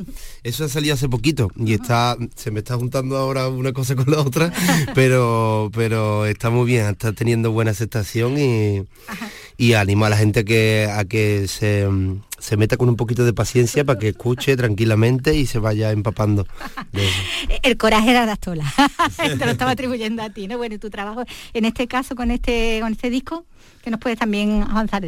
[0.42, 4.10] Eso ha salido hace poquito y está se me está juntando ahora una cosa con
[4.10, 4.50] la otra,
[4.94, 8.82] pero pero está muy bien, está teniendo buena aceptación y,
[9.58, 11.86] y animo a la gente que a que se,
[12.40, 16.46] se meta con un poquito de paciencia para que escuche tranquilamente y se vaya empapando
[16.92, 17.18] de eso.
[17.62, 18.64] El coraje era de Astola.
[19.16, 20.56] Te lo estaba atribuyendo a ti, ¿no?
[20.58, 23.44] Bueno, tu trabajo en este caso con este con este disco,
[23.84, 25.04] que nos puedes también avanzar.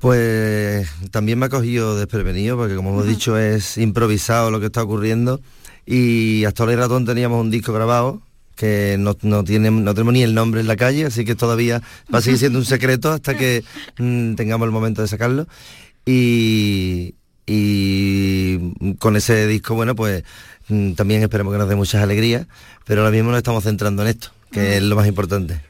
[0.00, 4.82] Pues también me ha cogido desprevenido porque como hemos dicho es improvisado lo que está
[4.82, 5.40] ocurriendo
[5.86, 8.20] y hasta ahora y ratón teníamos un disco grabado
[8.56, 11.82] que no, no, tiene, no tenemos ni el nombre en la calle, así que todavía
[12.12, 13.64] va a seguir siendo un secreto hasta que
[13.98, 15.46] mm, tengamos el momento de sacarlo.
[16.04, 17.14] Y,
[17.46, 20.24] y con ese disco, bueno, pues
[20.68, 22.46] mm, también esperemos que nos dé muchas alegrías,
[22.84, 25.60] pero ahora mismo nos estamos centrando en esto, que es lo más importante.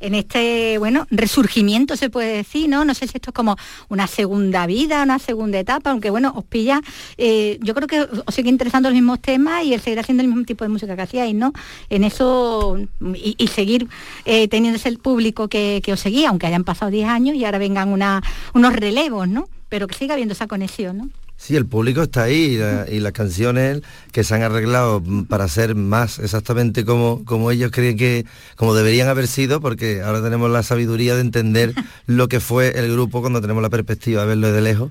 [0.00, 2.86] En este, bueno, resurgimiento se puede decir, ¿no?
[2.86, 3.56] No sé si esto es como
[3.90, 6.80] una segunda vida, una segunda etapa, aunque bueno, os pilla,
[7.18, 10.28] eh, yo creo que os sigue interesando los mismos temas y el seguir haciendo el
[10.28, 11.52] mismo tipo de música que hacíais, ¿no?
[11.90, 12.78] En eso
[13.14, 13.88] y, y seguir
[14.24, 17.58] eh, teniendo ese público que, que os seguía, aunque hayan pasado 10 años y ahora
[17.58, 18.22] vengan una,
[18.54, 19.48] unos relevos, ¿no?
[19.70, 21.10] Pero que siga habiendo esa conexión, ¿no?
[21.38, 23.80] Sí, el público está ahí y, la- y las canciones
[24.12, 29.08] que se han arreglado para ser más exactamente como, como ellos creen que, como deberían
[29.08, 31.72] haber sido, porque ahora tenemos la sabiduría de entender
[32.06, 34.90] lo que fue el grupo cuando tenemos la perspectiva de verlo de lejos.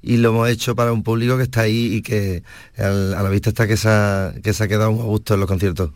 [0.00, 2.42] Y lo hemos hecho para un público que está ahí y que
[2.78, 5.40] al- a la vista está que se ha, que se ha quedado a gusto en
[5.40, 5.90] los conciertos.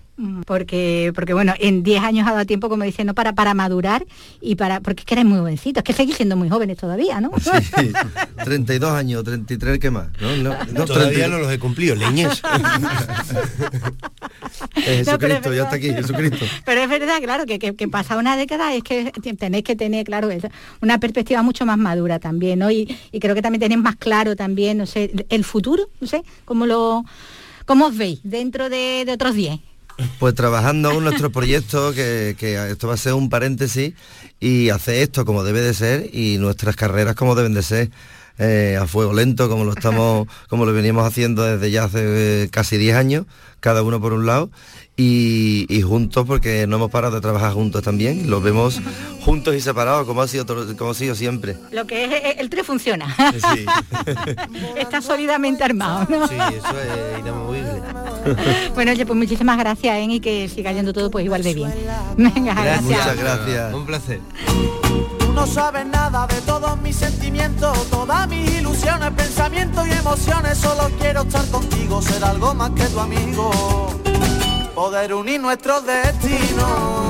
[0.46, 4.06] Porque, porque bueno, en 10 años ha dado tiempo, como diciendo, para, para madurar
[4.40, 4.80] y para.
[4.80, 7.30] Porque es que eres muy jovencito, es que seguís siendo muy jóvenes todavía, ¿no?
[8.44, 10.08] 32 años, 33, ¿qué más?
[10.20, 11.30] No, no, no, Todavía 32.
[11.30, 12.42] no los he cumplido, leñes.
[14.86, 16.46] Eh, No, pero es Jesucristo, ya está aquí, Jesucristo.
[16.64, 20.04] Pero es verdad, claro, que, que, que pasada una década es que tenéis que tener,
[20.04, 20.28] claro,
[20.80, 22.70] una perspectiva mucho más madura también, ¿no?
[22.70, 26.22] Y, y creo que también tenéis más claro también, no sé, el futuro, no sé,
[26.44, 27.04] cómo lo
[27.64, 29.58] cómo os veis dentro de, de otros 10.
[30.18, 32.36] Pues trabajando en nuestro proyecto, que,
[32.70, 33.94] esto va a ser un paréntesis,
[34.40, 37.90] y hacer esto como debe de ser y nuestras carreras como deben de ser.
[38.38, 42.48] eh, a fuego lento, como lo estamos, como lo venimos haciendo desde ya hace eh,
[42.50, 43.24] casi 10 años,
[43.60, 44.50] cada uno por un lado,
[44.96, 48.80] y, y juntos porque no hemos parado de trabajar juntos también, los vemos
[49.24, 51.56] juntos y separados, como ha sido, to- como ha sido siempre.
[51.72, 53.14] Lo que es el trío funciona.
[53.54, 53.66] Sí.
[54.76, 56.26] Está sólidamente armado, ¿no?
[56.28, 57.82] Sí, eso es inamovible.
[58.74, 60.02] Bueno, oye, pues muchísimas gracias, ¿eh?
[60.10, 61.72] y que siga yendo todo pues igual de bien.
[62.16, 62.82] Venga, gracias.
[62.82, 63.72] Muchas gracias.
[63.74, 64.20] Un placer.
[65.20, 70.58] Tú no sabes nada de todos mis sentimientos, todas mis ilusiones, pensamientos y emociones.
[70.58, 73.50] Solo quiero estar contigo, ser algo más que tu amigo.
[74.76, 77.05] Poder unir nuestros destinos.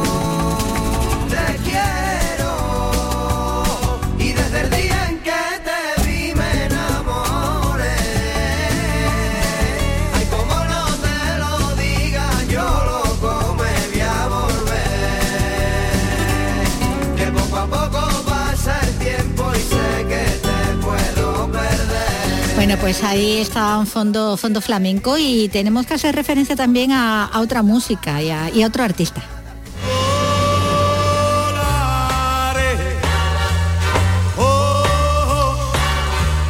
[22.80, 27.62] Pues ahí está un fondo, fondo flamenco y tenemos que hacer referencia también a, otra
[27.62, 29.35] música y a otro artista.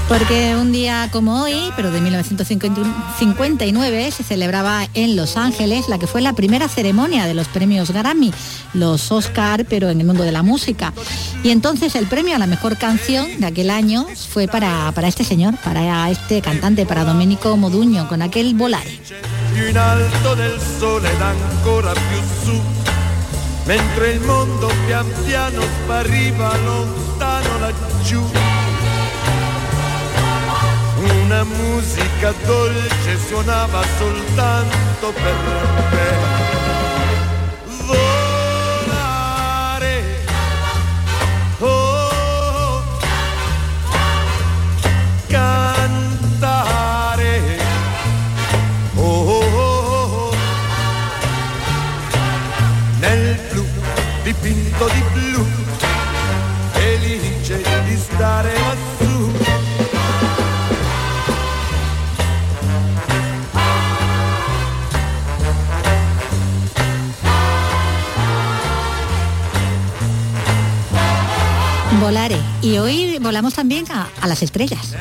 [0.09, 6.07] Porque un día como hoy, pero de 1959, se celebraba en Los Ángeles la que
[6.07, 8.33] fue la primera ceremonia de los premios Grammy,
[8.73, 10.93] los Oscar, pero en el mundo de la música.
[11.43, 15.25] Y entonces el premio a la mejor canción de aquel año fue para, para este
[15.25, 19.01] señor, para este cantante, para Domenico Moduño, con aquel volare.
[23.67, 24.21] mentre
[24.87, 25.63] pian piano
[26.65, 28.46] lontano.
[31.09, 35.35] Una musica dolce suonava soltanto per
[35.93, 36.11] me.
[37.87, 39.15] Volare,
[41.59, 42.83] oh,
[45.29, 46.85] cantare.
[48.97, 50.35] Oh, oh, oh.
[52.99, 53.65] nel blu
[54.23, 55.45] dipinto di blu
[56.73, 58.56] felice di stare
[72.07, 72.37] Volare.
[72.63, 74.95] Y hoy volamos también a las estrellas.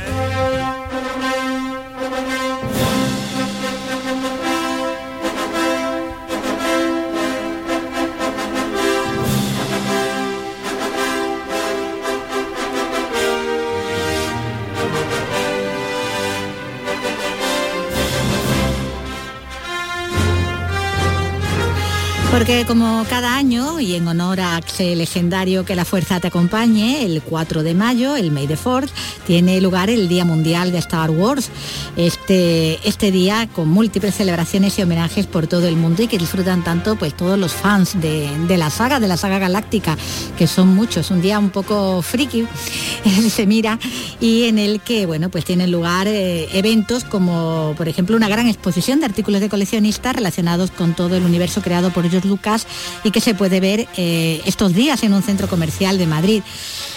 [22.36, 27.06] Porque como cada año, y en honor a ese legendario Que la Fuerza te acompañe,
[27.06, 28.92] el 4 de mayo, el May the 4
[29.26, 31.50] tiene lugar el Día Mundial de Star Wars.
[31.96, 36.62] Este, este día con múltiples celebraciones y homenajes por todo el mundo y que disfrutan
[36.62, 39.98] tanto pues todos los fans de, de la saga, de la saga galáctica,
[40.38, 41.12] que son muchos.
[41.12, 42.46] Un día un poco friki,
[43.30, 43.80] se mira,
[44.20, 48.48] y en el que, bueno, pues tienen lugar eh, eventos como, por ejemplo, una gran
[48.48, 52.68] exposición de artículos de coleccionistas relacionados con todo el universo creado por George Lucas
[53.04, 56.44] y que se puede ver eh, estos días en un centro comercial de Madrid.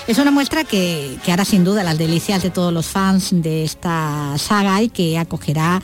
[0.07, 4.35] Es una muestra que, hará sin duda las delicias de todos los fans de esta
[4.39, 5.83] saga y que acogerá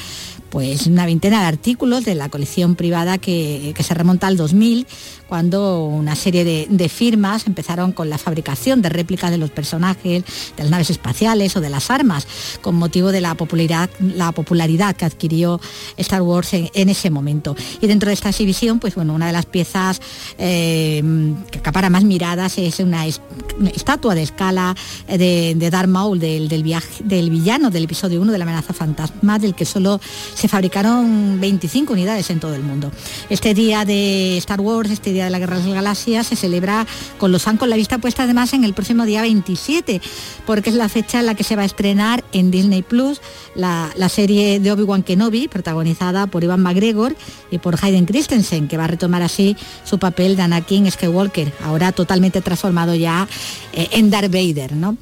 [0.49, 4.87] pues una veintena de artículos de la colección privada que, que se remonta al 2000,
[5.35, 10.23] cuando una serie de, firmas empezaron con la fabricación de réplicas de los personajes,
[10.57, 12.29] de las naves espaciales o de las armas,
[12.61, 15.61] con motivo de la popularidad, la popularidad que adquirió
[15.97, 17.57] Star Wars en, ese momento.
[17.81, 20.01] Y dentro de esta exhibición, pues bueno, una de las piezas
[20.39, 21.03] eh,
[21.51, 23.21] que acapara más miradas es una, es,
[23.59, 24.77] una estatua de escala
[25.09, 28.73] de, de Darth Maul, del, del, viaje, del villano del episodio 1 de la amenaza
[28.73, 30.01] fantasma, del que solo
[30.35, 32.93] se fabricaron 25 unidades en todo el mundo.
[33.29, 36.87] Este día de Star Wars, este día de la Guerra de las Galaxias, se celebra
[37.19, 40.01] con los con la vista puesta además en el próximo día 27,
[40.47, 43.21] porque es la fecha en la que se va a estrenar en Disney Plus
[43.55, 47.15] la, la serie de Obi-Wan Kenobi, protagonizada por Ivan McGregor
[47.51, 51.93] y por Hayden Christensen, que va a retomar así su papel de Anakin Skywalker, ahora
[51.93, 53.29] totalmente transformado ya
[53.73, 54.97] eh, en Darth Vader, ¿no?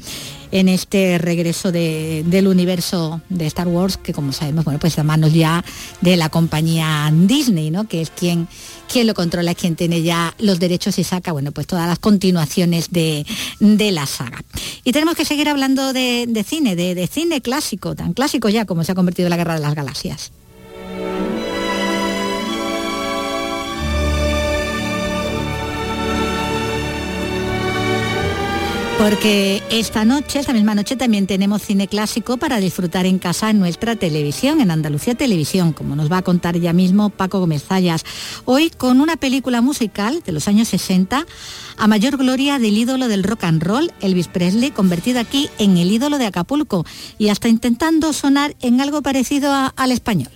[0.52, 5.02] En este regreso de, del universo de Star Wars, que como sabemos, bueno, pues a
[5.02, 5.64] manos ya
[6.00, 7.88] de la compañía Disney, ¿no?
[7.88, 8.46] Que es quien,
[8.90, 11.98] quien lo controla, es quien tiene ya los derechos y saca, bueno, pues todas las
[11.98, 13.26] continuaciones de,
[13.58, 14.44] de la saga.
[14.84, 18.66] Y tenemos que seguir hablando de, de cine, de, de cine clásico, tan clásico ya
[18.66, 20.32] como se ha convertido la Guerra de las Galaxias.
[29.02, 33.58] Porque esta noche, esta misma noche, también tenemos cine clásico para disfrutar en casa en
[33.58, 38.04] nuestra televisión, en Andalucía Televisión, como nos va a contar ya mismo Paco Gómez Zayas.
[38.44, 41.26] Hoy con una película musical de los años 60,
[41.78, 45.90] a mayor gloria del ídolo del rock and roll, Elvis Presley, convertido aquí en el
[45.90, 46.86] ídolo de Acapulco
[47.18, 50.30] y hasta intentando sonar en algo parecido al español.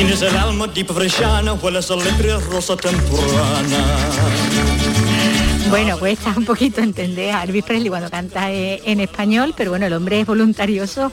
[0.00, 3.84] Tienes el alma tipo freshana, hueles a lepre rosa temprana.
[5.70, 9.86] Bueno, cuesta un poquito entender a Elvis Presley cuando canta eh, en español, pero bueno,
[9.86, 11.12] el hombre es voluntarioso.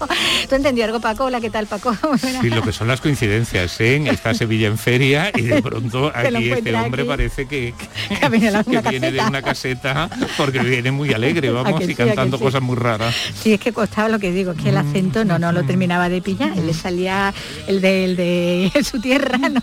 [0.50, 1.26] ¿Tú entendí algo, Paco?
[1.26, 1.96] Hola, ¿qué tal, Paco?
[2.42, 4.04] Sí, lo que son las coincidencias, ¿eh?
[4.10, 7.08] Está Sevilla en feria y de pronto aquí este hombre aquí.
[7.10, 7.74] parece que,
[8.10, 9.30] que, Que viene de que una viene de caseta.
[9.30, 12.44] una caseta porque viene muy alegre, ¿A vamos, y sí, cantando sí?
[12.44, 13.14] cosas muy raras.
[13.42, 16.10] Sí, es que costaba lo que digo, es que el acento no, no lo terminaba
[16.10, 17.32] de pillar, él le salía
[17.68, 19.62] el de, el de su tierra, ¿no?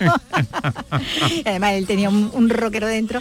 [1.45, 3.21] Además, él tenía un, un rockero dentro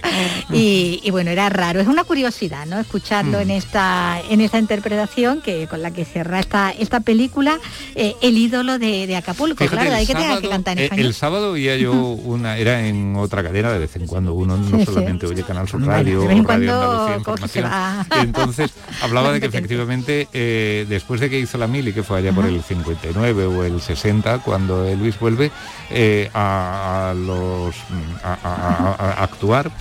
[0.51, 2.79] y, y bueno, era raro, es una curiosidad, ¿no?
[2.79, 7.59] Escucharlo en esta en esta interpretación que con la que cierra esta esta película,
[7.95, 9.65] eh, el ídolo de, Acapulco.
[9.65, 11.05] claro, hay que tener que cantar en español.
[11.05, 14.83] El sábado oía yo una, era en otra cadena de vez en cuando uno no
[14.83, 17.69] solamente oye Canal Sur Radio, bueno, Radio Información.
[18.17, 20.27] Y entonces hablaba de que efectivamente
[20.89, 24.39] después de que hizo la mili, que fue allá por el 59 o el 60,
[24.39, 25.51] cuando Elvis vuelve
[26.33, 27.75] a, los
[28.23, 29.71] a, actuar,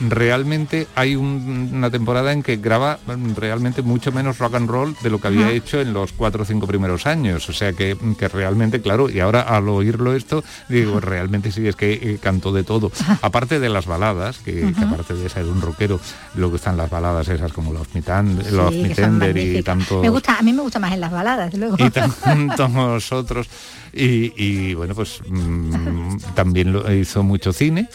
[0.00, 2.98] realmente hay una temporada en que graba
[3.36, 6.46] realmente mucho menos rock and roll de lo que había hecho en los cuatro o
[6.46, 7.48] cinco primeros años.
[7.48, 7.96] O sea que,
[8.32, 12.64] realmente, claro, y ahora al oírlo esto, digo, realmente sí, es que eh, cantó de
[12.64, 12.90] todo.
[13.22, 16.00] Aparte de las baladas, que, aparte de ser un rockero,
[16.34, 20.00] luego están las baladas esas como los Mitan, los Mitender y tanto.
[20.00, 21.76] Me gusta, a mí me gusta más en las baladas, luego.
[21.78, 23.48] Y tantos otros.
[23.96, 27.88] Y, bueno, pues mm, también lo hizo mucho cine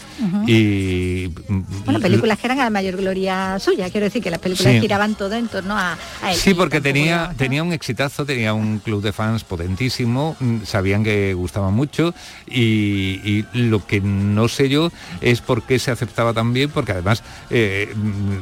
[0.48, 1.30] y...
[1.48, 4.80] Mm, bueno, películas que eran a la mayor gloria suya, quiero decir que las películas
[4.80, 5.98] giraban todo en torno a,
[6.30, 6.36] él.
[6.36, 11.34] Sí, porque tenía, tenía un exitazo, tenía un club de fans potentísimo, mm, sabían que
[11.34, 12.14] gustaba mucho
[12.48, 14.92] y, lo que no sé yo
[15.22, 17.94] es por qué se aceptaba tan bien, porque además eh,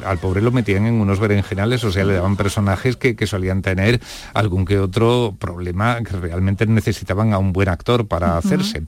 [0.04, 3.62] al pobre lo metían en unos berenjenales, o sea, le daban personajes que, que solían
[3.62, 4.00] tener
[4.34, 8.82] algún que otro problema que realmente necesitaban a un buen actor para hacerse.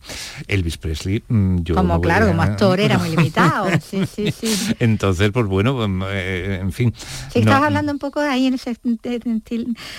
[0.49, 1.75] Elvis Presley, mm, yo...
[1.75, 3.69] Como claro, como actor era muy limitado.
[3.81, 4.75] sí, sí, sí.
[4.79, 6.95] Entonces, pues bueno, pues, eh, en fin.
[7.33, 8.77] Sí, estabas hablando un poco ahí en ese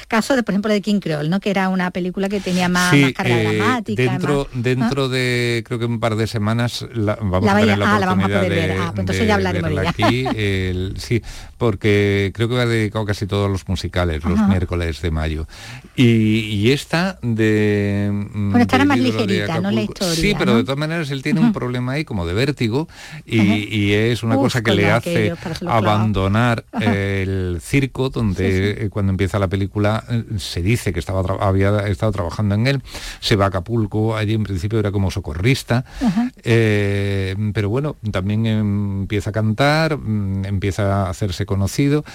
[0.08, 1.40] caso de, por ejemplo, de King Creole, ¿no?
[1.40, 4.02] Que era una película que tenía más, carga eh, dramática.
[4.02, 8.42] Dentro, dentro de, creo que un par de semanas la, vamos a tener la, oportunidad
[8.42, 10.26] de, ah, pues entonces ya hablaremos de aquí.
[10.98, 11.22] sí,
[11.58, 15.48] porque creo que va dedicado casi todos los musicales, los miércoles de mayo.
[16.02, 18.10] Y, esta de...
[18.12, 19.72] Mm, bueno, estará más ligerita, ¿no?
[19.72, 20.16] La historia.
[20.16, 22.88] Sí, pero de todas maneras él tiene un problema ahí como de vértigo
[23.26, 25.34] y, es una cosa que le hace
[25.68, 31.88] abandonar el circo, donde eh, cuando empieza la película eh, se dice que estaba había
[31.88, 32.82] estado trabajando en él,
[33.20, 35.84] se va a Acapulco, allí en principio era como socorrista,
[36.44, 42.06] eh, pero bueno, también empieza a cantar, mm, empieza a hacerse conocido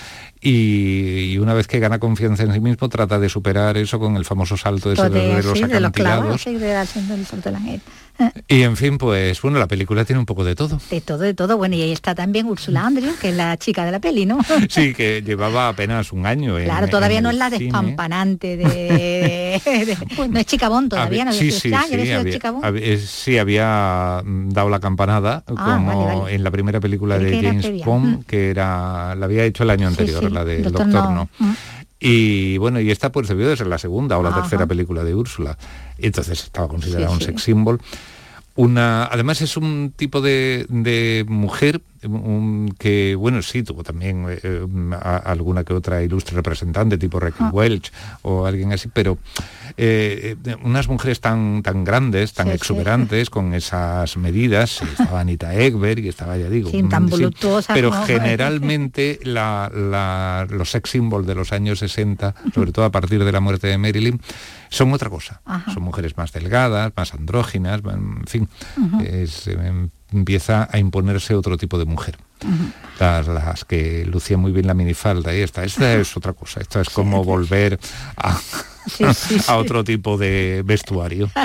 [0.48, 4.24] y, una vez que gana confianza en sí mismo trata de superar eso con el
[4.24, 6.46] famoso salto de, de, los acantilados.
[8.48, 10.80] Y en fin, pues bueno, la película tiene un poco de todo.
[10.90, 11.56] De todo, de todo.
[11.56, 14.38] Bueno, y ahí está también Úrsula Andrews, que es la chica de la peli, ¿no?
[14.68, 16.56] Sí, que llevaba apenas un año.
[16.56, 19.96] claro, todavía no es la despampanante de...
[20.30, 21.32] no es chica bon todavía, ¿no?
[21.32, 27.18] Sí, sí, sí, había, sí, había dado la campanada, ah, como en la primera película
[27.18, 28.22] de James Bond, mm.
[28.24, 31.28] que era la había hecho el año anterior, la de Doctor, No.
[31.38, 31.52] Mm.
[31.98, 35.14] Y bueno, y esta pues debió de ser la segunda o la tercera película de
[35.14, 35.56] Úrsula.
[35.98, 37.80] Entonces estaba considerada un sex symbol.
[38.56, 41.82] Una, además es un tipo de, mujer
[42.78, 44.66] que, bueno, sí, tuvo también eh, eh,
[45.24, 47.92] alguna que otra ilustre representante, tipo Raquel Welch
[48.22, 49.18] o alguien así, pero
[49.78, 56.08] eh, unas mujeres tan, tan grandes, tan exuberantes, con esas medidas, estaba Anita Ekberg y
[56.08, 57.08] estaba, ya digo, tan
[57.74, 63.40] pero generalmente los sex symbols de los años 60, sobre todo a partir de la
[63.40, 64.20] muerte de Marilyn,
[64.68, 65.42] son otra cosa.
[65.72, 68.48] Son mujeres más delgadas, más andróginas, en fin,
[69.46, 72.16] em, empieza a imponerse otro tipo de mujer.
[72.98, 76.90] Las, que lucían muy bien la minifalda y esta, esta es otra cosa, esta es
[76.90, 77.78] como volver
[78.16, 78.38] a
[79.48, 81.30] a otro tipo de vestuario.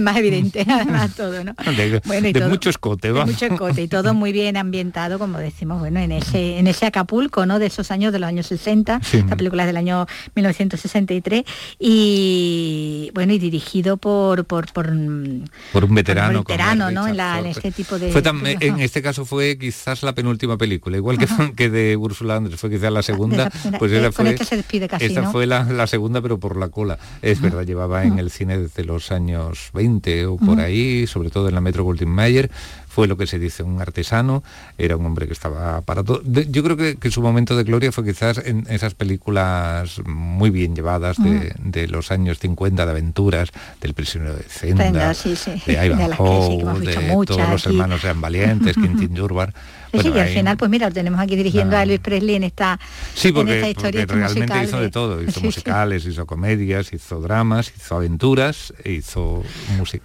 [0.00, 1.54] más evidente, además todo, ¿no?
[1.76, 3.26] De, bueno, mucho escote, va.
[3.26, 7.44] mucho escote y todo muy bien ambientado, como decimos, bueno, en ese, en ese Acapulco,
[7.44, 7.58] ¿no?
[7.58, 11.44] De esos años, de los años 60, la película es del año 1963,
[11.78, 15.44] y bueno, y dirigido por por, por, un
[15.90, 16.40] veterano.
[16.40, 17.06] veterano, ¿no?
[17.06, 18.10] En, este tipo de.
[18.44, 21.26] En este caso fue quizás la penúltima película, igual que,
[21.56, 24.30] que de Úrsula Andrés, fue quizás la segunda, pues ella fue.
[24.30, 26.98] Este se despide esta fue la, segunda, pero por la cola.
[27.22, 31.48] Es verdad, llevaba en el cine desde los años 20 o por ahí, sobre todo
[31.48, 32.50] en la Metro Goldwyn Mayer.
[32.96, 34.42] Fue lo que se dice un artesano,
[34.78, 36.22] era un hombre que estaba para todo.
[36.24, 41.18] yo creo que, su momento de gloria fue quizás en esas películas muy bien llevadas
[41.18, 43.50] de, los años 50, de aventuras,
[43.82, 49.52] del prisionero de Zenda, de Ivanhoe, de, todos los hermanos eran valientes, Quintin Durbar
[49.96, 52.44] Sí, sí, y al final, pues mira, lo tenemos aquí dirigiendo a Luis Presley en
[52.44, 52.78] esta,
[53.14, 54.06] sí, porque, historia.
[54.06, 59.42] realmente hizo de, todo, hizo musicales, hizo comedias, hizo dramas, hizo aventuras, hizo
[59.76, 60.04] música,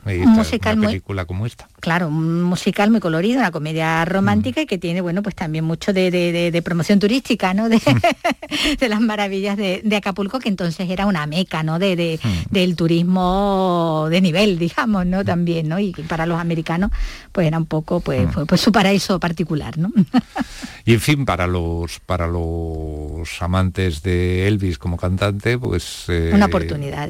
[0.73, 1.67] una película como esta.
[1.79, 5.93] Claro, un musical muy colorido, una comedia romántica y que tiene, bueno, pues también mucho
[5.93, 7.69] de, promoción turística, ¿no?
[7.69, 7.81] De,
[8.89, 11.79] las maravillas de, Acapulco, que entonces era una meca, ¿no?
[11.79, 12.19] De,
[12.49, 15.25] del turismo de nivel, digamos, ¿no?
[15.25, 15.79] También, ¿no?
[15.79, 16.91] Y para los americanos,
[17.31, 19.80] pues era un poco, pues, pues su paraíso particular, ¿no?
[20.85, 26.45] y en fin, para los para los amantes de Elvis como cantante, pues eh, una
[26.47, 27.09] oportunidad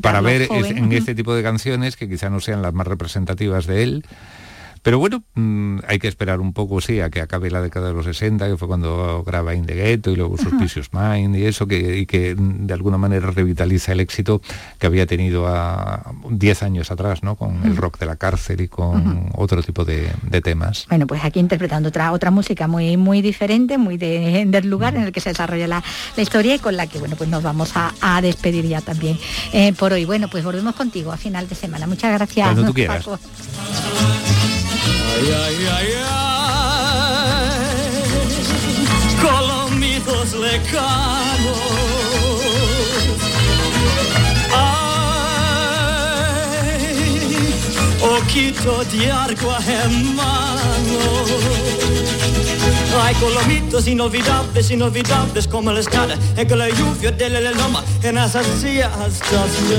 [0.00, 3.82] para ver en este tipo de canciones que quizá no sean las más representativas de
[3.82, 4.04] él
[4.86, 7.94] pero bueno, mm, hay que esperar un poco, sí, a que acabe la década de
[7.94, 11.66] los 60, que fue cuando graba In the Ghetto y luego Suspicious Mind y eso,
[11.66, 14.40] que, y que de alguna manera revitaliza el éxito
[14.78, 17.34] que había tenido a 10 años atrás, ¿no?
[17.34, 20.08] Con el rock de la cárcel y con otro tipo de,
[20.40, 20.86] temas.
[20.88, 25.02] Bueno, pues aquí interpretando otra, otra música muy, muy diferente, muy de, del lugar en
[25.02, 25.82] el que se desarrolla la,
[26.16, 29.18] historia y con la que, bueno, pues nos vamos a, despedir ya también
[29.52, 30.04] eh, por hoy.
[30.04, 31.88] Bueno, pues volvemos contigo a final de semana.
[31.88, 32.46] Muchas gracias.
[32.46, 33.04] Cuando tú quieras.
[35.18, 36.84] Ay, ay, ay, ay,
[39.22, 41.56] colomitos lecanos.
[44.52, 45.06] Ay,
[48.02, 51.00] oquito de agua en mano.
[53.02, 58.18] Ay, colomitos inolvidables, inolvidables como la escala en que la lluvia de la loma en
[58.18, 59.76] esas sillas hasta se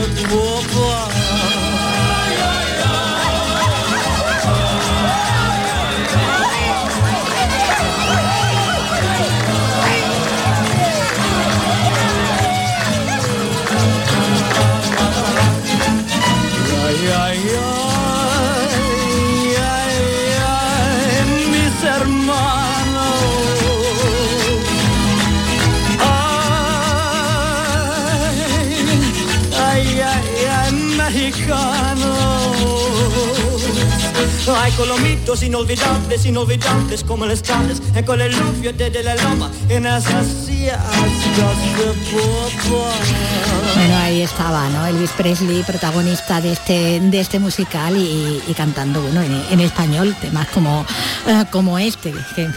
[43.76, 44.86] Bueno, ahí estaba, ¿no?
[44.86, 50.86] Elvis Presley, protagonista de este, de este musical y, cantando, bueno, en, español, temas como,
[51.28, 52.50] eh, como este, que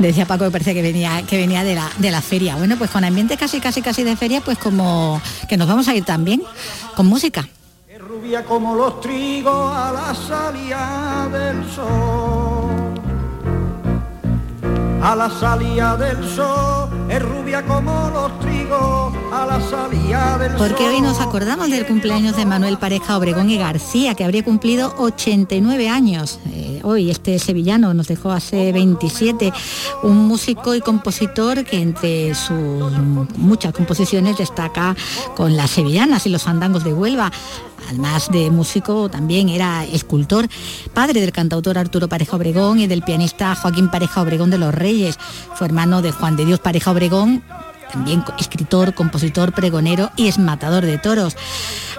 [0.00, 2.56] decía Paco que parece que venía, que venía de la, de la feria.
[2.56, 5.94] Bueno, pues con ambiente casi, casi, casi de feria, pues como que nos vamos a
[5.94, 6.42] ir también
[6.96, 7.48] con música
[8.10, 12.70] rubia como los trigos a la salida del sol.
[15.00, 19.14] A la salida del sol, es rubia como los trigos
[20.58, 24.92] Porque hoy nos acordamos del cumpleaños de Manuel Pareja Obregón y García, que habría cumplido
[24.98, 26.40] 89 años.
[26.52, 29.52] Eh, hoy este sevillano nos dejó hace 27,
[30.02, 32.92] un músico y compositor que entre sus
[33.36, 34.96] muchas composiciones destaca
[35.36, 37.30] con las sevillanas y los fandangos de Huelva
[37.88, 40.46] además de músico, también era escultor,
[40.94, 45.18] padre del cantautor Arturo Pareja Obregón y del pianista Joaquín Pareja Obregón de los Reyes.
[45.54, 47.42] Fue hermano de Juan de Dios Pareja Obregón,
[47.90, 51.36] también escritor, compositor, pregonero y esmatador de toros.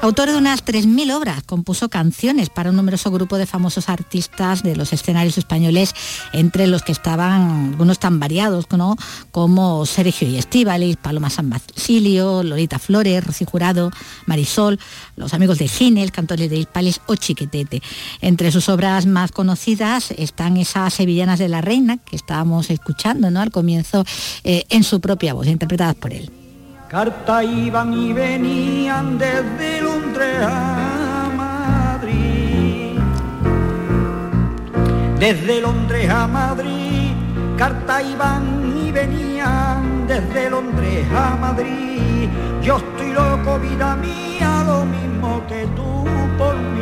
[0.02, 4.76] Autor de unas 3.000 obras, compuso canciones para un numeroso grupo de famosos artistas de
[4.76, 5.94] los escenarios españoles,
[6.34, 8.66] entre los que estaban algunos tan variados
[9.32, 13.92] como Sergio y Estíbalis, Paloma San Basilio, Lolita Flores, Rocío Jurado,
[14.26, 14.80] Marisol,
[15.16, 17.84] los amigos de Ginel, cantores de Hispalis o Chiquetete.
[18.22, 23.40] Entre sus obras más conocidas están esas sevillanas de la reina que estábamos escuchando ¿no?
[23.40, 24.04] al comienzo
[24.44, 25.48] eh, en su propia voz,
[25.82, 26.30] interpretadas por él.
[26.90, 33.00] Carta iban y venían desde Londres a Madrid.
[35.20, 37.12] Desde Londres a Madrid,
[37.58, 42.30] carta iban y venían desde Londres a Madrid.
[42.62, 46.06] Yo estoy loco, vida mía, lo mismo que tú
[46.38, 46.82] por mí.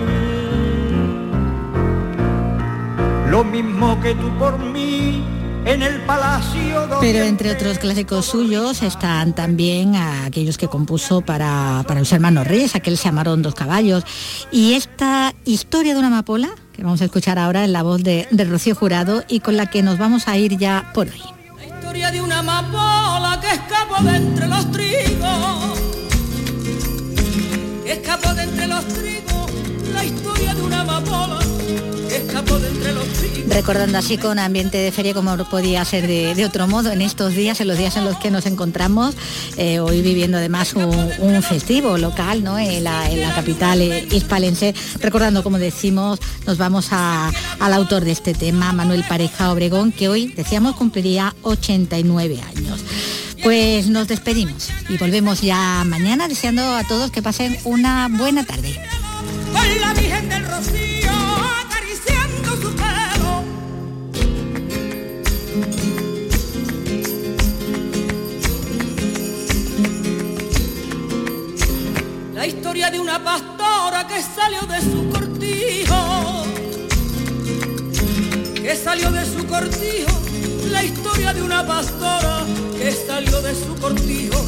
[3.30, 6.90] Lo mismo que tú por mí en el palacio.
[7.00, 12.76] Pero entre otros clásicos suyos están también aquellos que compuso para, para los hermanos Reyes,
[12.76, 14.04] aquel se llamaron Dos Caballos.
[14.52, 18.28] Y esta historia de una amapola, que vamos a escuchar ahora en la voz de,
[18.32, 21.22] de Rocío Jurado y con la que nos vamos a ir ya por hoy.
[21.58, 25.80] La historia de una amapola que escapó de entre los trigos,
[27.84, 29.39] que escapó de entre los trigos
[30.00, 31.40] la historia de una amapola
[33.50, 37.60] Recordando así con ambiente de feria como podía ser de, otro modo en estos días,
[37.60, 39.16] en los días en los que nos encontramos,
[39.58, 42.58] eh, hoy viviendo además un, festivo local ¿no?
[42.58, 44.74] en, la, capital eh, hispalense.
[45.02, 50.28] Recordando, como decimos, nos vamos al autor de este tema, Manuel Pareja Obregón, que hoy,
[50.28, 52.80] decíamos, cumpliría 89 años.
[53.44, 58.80] Pues nos despedimos y volvemos ya mañana deseando a todos que pasen una buena tarde.
[59.78, 61.12] La Virgen del Rocío
[61.66, 63.44] acariciando su pelo.
[72.34, 76.44] La historia de una pastora que salió de su cortijo,
[78.56, 80.20] que salió de su cortijo.
[80.72, 82.46] La historia de una pastora
[82.78, 84.46] que salió de su cortijo,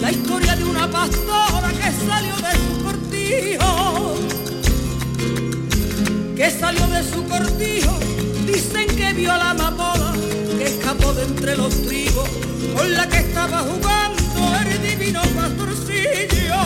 [0.00, 4.13] la historia de una pastora que salió de su cortijo,
[6.36, 7.98] que salió de su cortijo,
[8.46, 10.12] dicen que vio a la amapola
[10.58, 12.28] que escapó de entre los trigos,
[12.76, 16.60] con la que estaba jugando el divino pastorcillo.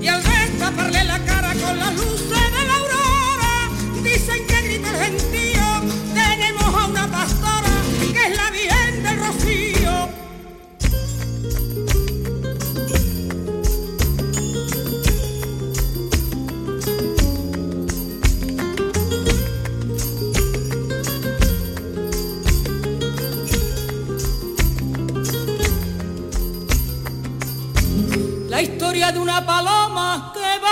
[0.00, 3.70] Y al destaparle la cara con las luces de la aurora,
[4.02, 5.41] dicen que grita el gentío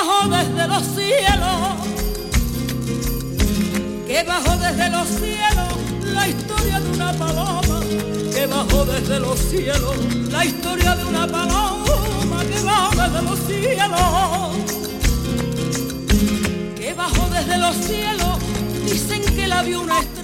[0.00, 1.76] bajó desde los cielos,
[4.06, 5.68] que bajó desde los cielos
[6.14, 7.80] la historia de una paloma,
[8.32, 9.96] que bajó desde los cielos
[10.30, 14.56] la historia de una paloma, que bajó desde los cielos,
[16.76, 18.38] que bajó desde los cielos,
[18.86, 20.19] dicen que la vio una estrella